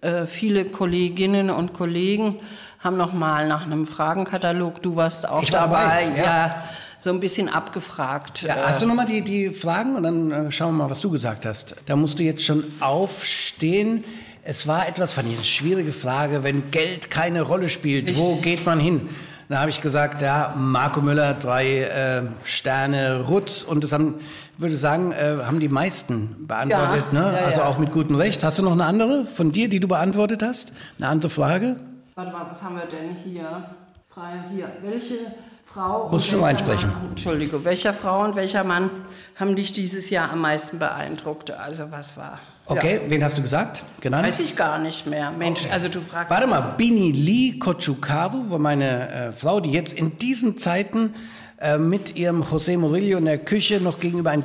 [0.00, 2.36] äh, viele Kolleginnen und Kollegen
[2.80, 6.24] haben noch mal nach einem Fragenkatalog, du warst auch war dabei, dabei, ja.
[6.24, 6.62] ja.
[6.98, 8.42] so ein bisschen abgefragt.
[8.42, 11.00] Ja, Äh, hast du nochmal die, die Fragen und dann äh, schauen wir mal, was
[11.00, 11.74] du gesagt hast.
[11.86, 14.02] Da musst du jetzt schon aufstehen.
[14.42, 18.64] Es war etwas, fand ich eine schwierige Frage, wenn Geld keine Rolle spielt, wo geht
[18.64, 19.08] man hin?
[19.50, 24.14] Da habe ich gesagt, ja, Marco Müller, drei äh, Sterne, Rutz und das haben,
[24.56, 27.36] ich würde sagen, äh, haben die meisten beantwortet, Ja, ne?
[27.36, 27.66] ja, also ja.
[27.66, 28.42] auch mit gutem Recht.
[28.44, 30.72] Hast du noch eine andere von dir, die du beantwortet hast?
[30.98, 31.76] Eine andere Frage?
[32.20, 33.64] Warte mal, was haben wir denn hier?
[34.06, 34.70] Frei hier.
[34.82, 35.32] Welche
[35.64, 36.02] Frau.
[36.02, 36.90] und Musst schon welcher einsprechen.
[36.90, 38.90] Mann, Entschuldigung, welcher Frau und welcher Mann
[39.36, 41.50] haben dich dieses Jahr am meisten beeindruckt?
[41.50, 42.38] Also, was war?
[42.66, 43.84] Okay, wen hast du gesagt?
[44.02, 44.26] Genannt?
[44.26, 45.30] Weiß ich gar nicht mehr.
[45.30, 46.30] Mensch, also du fragst.
[46.30, 51.14] Warte mal, Bini Lee Kochukaru war meine äh, Frau, die jetzt in diesen Zeiten
[51.58, 54.42] äh, mit ihrem José Murillo in der Küche noch gegenüber einen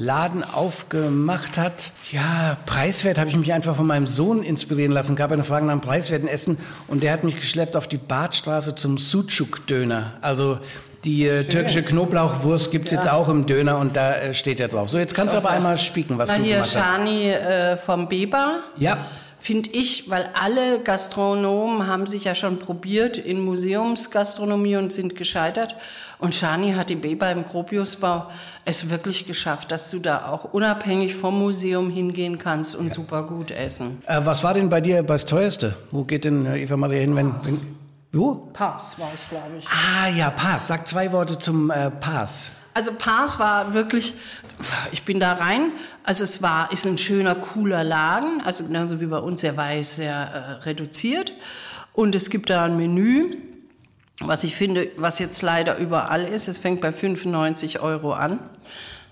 [0.00, 1.92] Delikatessenladen aufgemacht hat.
[2.10, 5.16] Ja, preiswert habe ich mich einfach von meinem Sohn inspirieren lassen.
[5.16, 8.74] Gab eine Frage nach einem preiswerten Essen und der hat mich geschleppt auf die Badstraße
[8.74, 10.14] zum Sucuk-Döner.
[10.20, 10.58] Also
[11.04, 14.90] die äh, türkische Knoblauchwurst gibt's jetzt auch im Döner und da äh, steht er drauf.
[14.90, 16.84] So, jetzt kannst du aber einmal spieken, was Na du hier, gemacht hast.
[16.84, 18.60] Shani äh, vom Beber.
[18.76, 18.98] Ja.
[19.40, 25.76] Finde ich, weil alle Gastronomen haben sich ja schon probiert in Museumsgastronomie und sind gescheitert.
[26.18, 28.30] Und Shani hat die Beber im Gropiusbau
[28.66, 33.50] es wirklich geschafft, dass du da auch unabhängig vom Museum hingehen kannst und super gut
[33.50, 34.02] essen.
[34.06, 35.74] Äh, was war denn bei dir das teuerste?
[35.90, 37.76] Wo geht denn äh, Eva Maria hin, wenn, wenn
[38.12, 38.34] wo?
[38.52, 39.66] Pass war ich, glaube ich.
[39.66, 40.68] Ah ja, Pass.
[40.68, 42.52] Sag zwei Worte zum äh, Pass.
[42.72, 44.14] Also Pars war wirklich,
[44.92, 45.72] ich bin da rein,
[46.04, 49.96] also es war, ist ein schöner, cooler Laden, also genauso wie bei uns, war jetzt
[49.96, 51.34] sehr äh, reduziert.
[51.92, 53.36] Und es gibt da ein Menü,
[54.20, 58.38] was ich finde, was jetzt leider überall ist, es fängt bei 95 Euro an.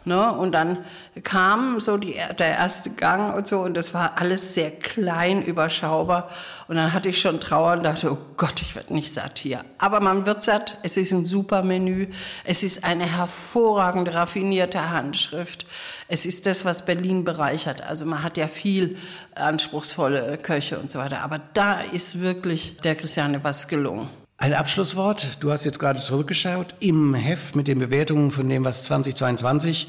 [0.09, 0.33] Ne?
[0.33, 0.79] Und dann
[1.23, 6.31] kam so die, der erste Gang und so und das war alles sehr klein, überschaubar.
[6.67, 9.61] Und dann hatte ich schon Trauer und dachte, oh Gott, ich werde nicht satt hier.
[9.77, 12.07] Aber man wird satt, es ist ein super Menü,
[12.45, 15.67] es ist eine hervorragend raffinierte Handschrift.
[16.09, 17.83] Es ist das, was Berlin bereichert.
[17.83, 18.97] Also man hat ja viel
[19.35, 21.21] anspruchsvolle Köche und so weiter.
[21.21, 24.09] Aber da ist wirklich der Christiane was gelungen.
[24.41, 25.39] Ein Abschlusswort.
[25.41, 29.89] Du hast jetzt gerade zurückgeschaut im Heft mit den Bewertungen von dem, was 2022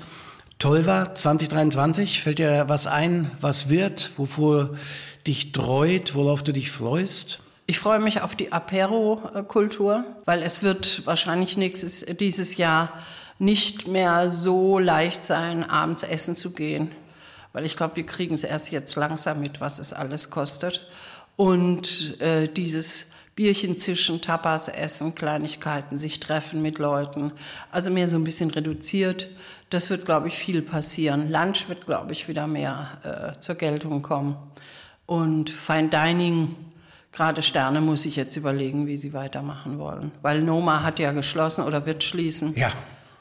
[0.58, 1.14] toll war.
[1.14, 4.72] 2023, fällt dir was ein, was wird, wovor
[5.28, 7.41] dich treut, worauf du dich freust?
[7.68, 12.91] Ich freue mich auf die Apero-Kultur, weil es wird wahrscheinlich nächstes, dieses Jahr
[13.38, 16.91] nicht mehr so leicht sein, abends essen zu gehen.
[17.54, 20.88] Weil ich glaube, wir kriegen es erst jetzt langsam mit, was es alles kostet.
[21.36, 23.09] Und äh, dieses
[23.39, 27.31] Bierchen zischen, Tapas essen, Kleinigkeiten, sich treffen mit Leuten.
[27.71, 29.29] Also mehr so ein bisschen reduziert.
[29.69, 31.31] Das wird, glaube ich, viel passieren.
[31.31, 32.97] Lunch wird, glaube ich, wieder mehr
[33.35, 34.35] äh, zur Geltung kommen.
[35.05, 36.53] Und Fine Dining,
[37.13, 40.11] gerade Sterne, muss ich jetzt überlegen, wie sie weitermachen wollen.
[40.21, 42.55] Weil Noma hat ja geschlossen oder wird schließen.
[42.57, 42.73] Ja.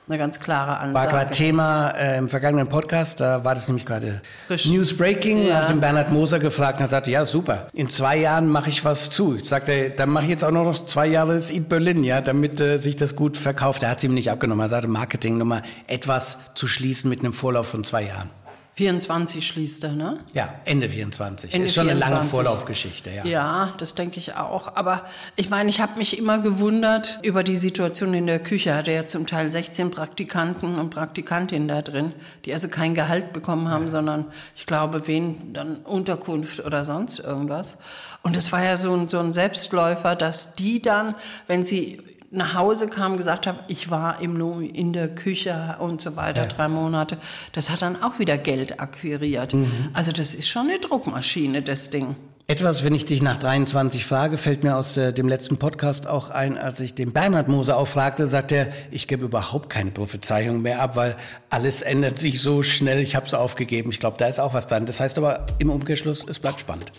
[0.08, 1.08] Eine ganz klare War Ansage.
[1.08, 4.66] gerade Thema äh, im vergangenen Podcast, da war das nämlich gerade Frisch.
[4.66, 5.48] News Breaking.
[5.48, 5.56] Ja.
[5.56, 8.84] Habe den Bernhard Moser gefragt und er sagte, ja super, in zwei Jahren mache ich
[8.86, 9.36] was zu.
[9.36, 12.58] Ich sagte, dann mache ich jetzt auch noch zwei Jahre das Eat Berlin, ja, damit
[12.58, 13.82] äh, sich das gut verkauft.
[13.82, 14.64] Er hat es ihm nicht abgenommen.
[14.64, 18.30] Er sagte, Marketing Nummer etwas zu schließen mit einem Vorlauf von zwei Jahren.
[18.78, 20.20] 24 schließt er, ne?
[20.34, 21.52] Ja, Ende 24.
[21.52, 22.30] Ende ist schon eine lange 24.
[22.30, 23.24] Vorlaufgeschichte, ja.
[23.24, 24.76] Ja, das denke ich auch.
[24.76, 25.04] Aber
[25.34, 28.76] ich meine, ich habe mich immer gewundert über die Situation in der Küche.
[28.76, 32.12] Hatte ja zum Teil 16 Praktikanten und Praktikantinnen da drin,
[32.44, 37.78] die also kein Gehalt bekommen haben, sondern ich glaube, wen dann Unterkunft oder sonst irgendwas.
[38.22, 41.16] Und es war ja so ein, so ein Selbstläufer, dass die dann,
[41.48, 42.00] wenn sie
[42.30, 46.46] nach Hause kam, gesagt haben, ich war im No in der Küche und so weiter,
[46.46, 47.18] drei Monate.
[47.52, 49.54] Das hat dann auch wieder Geld akquiriert.
[49.94, 52.16] Also das ist schon eine Druckmaschine, das Ding.
[52.50, 56.30] Etwas, wenn ich dich nach 23 frage, fällt mir aus äh, dem letzten Podcast auch
[56.30, 60.80] ein, als ich den Bernhard Moser auffragte, sagt er, ich gebe überhaupt keine Prophezeiung mehr
[60.80, 61.16] ab, weil
[61.50, 63.90] alles ändert sich so schnell, ich habe es aufgegeben.
[63.90, 64.86] Ich glaube, da ist auch was dran.
[64.86, 66.90] Das heißt aber im Umkehrschluss, es bleibt spannend.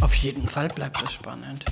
[0.00, 1.66] Auf jeden Fall bleibt es spannend.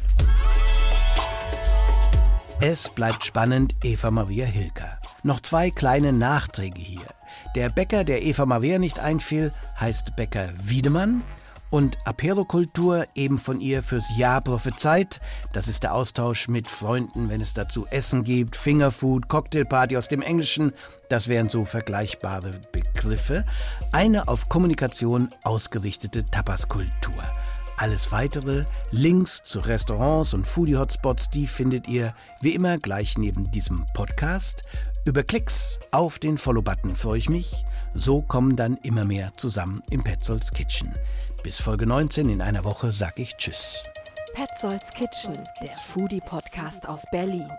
[2.64, 5.00] Es bleibt spannend, Eva Maria Hilker.
[5.24, 7.08] Noch zwei kleine Nachträge hier.
[7.56, 11.24] Der Bäcker, der Eva Maria nicht einfiel, heißt Bäcker Wiedemann.
[11.70, 15.20] Und Aperokultur, eben von ihr fürs Jahr prophezeit.
[15.52, 20.22] Das ist der Austausch mit Freunden, wenn es dazu Essen gibt, Fingerfood, Cocktailparty aus dem
[20.22, 20.72] Englischen.
[21.08, 23.44] Das wären so vergleichbare Begriffe.
[23.90, 27.24] Eine auf Kommunikation ausgerichtete Tapaskultur.
[27.82, 33.84] Alles weitere, Links zu Restaurants und Foodie-Hotspots, die findet ihr wie immer gleich neben diesem
[33.92, 34.62] Podcast.
[35.04, 37.64] Über Klicks auf den Follow-Button freue ich mich.
[37.92, 40.94] So kommen dann immer mehr zusammen im Petzolds Kitchen.
[41.42, 43.82] Bis Folge 19 in einer Woche sag ich Tschüss.
[44.34, 47.50] Petzolds Kitchen, der Foodie-Podcast aus Berlin.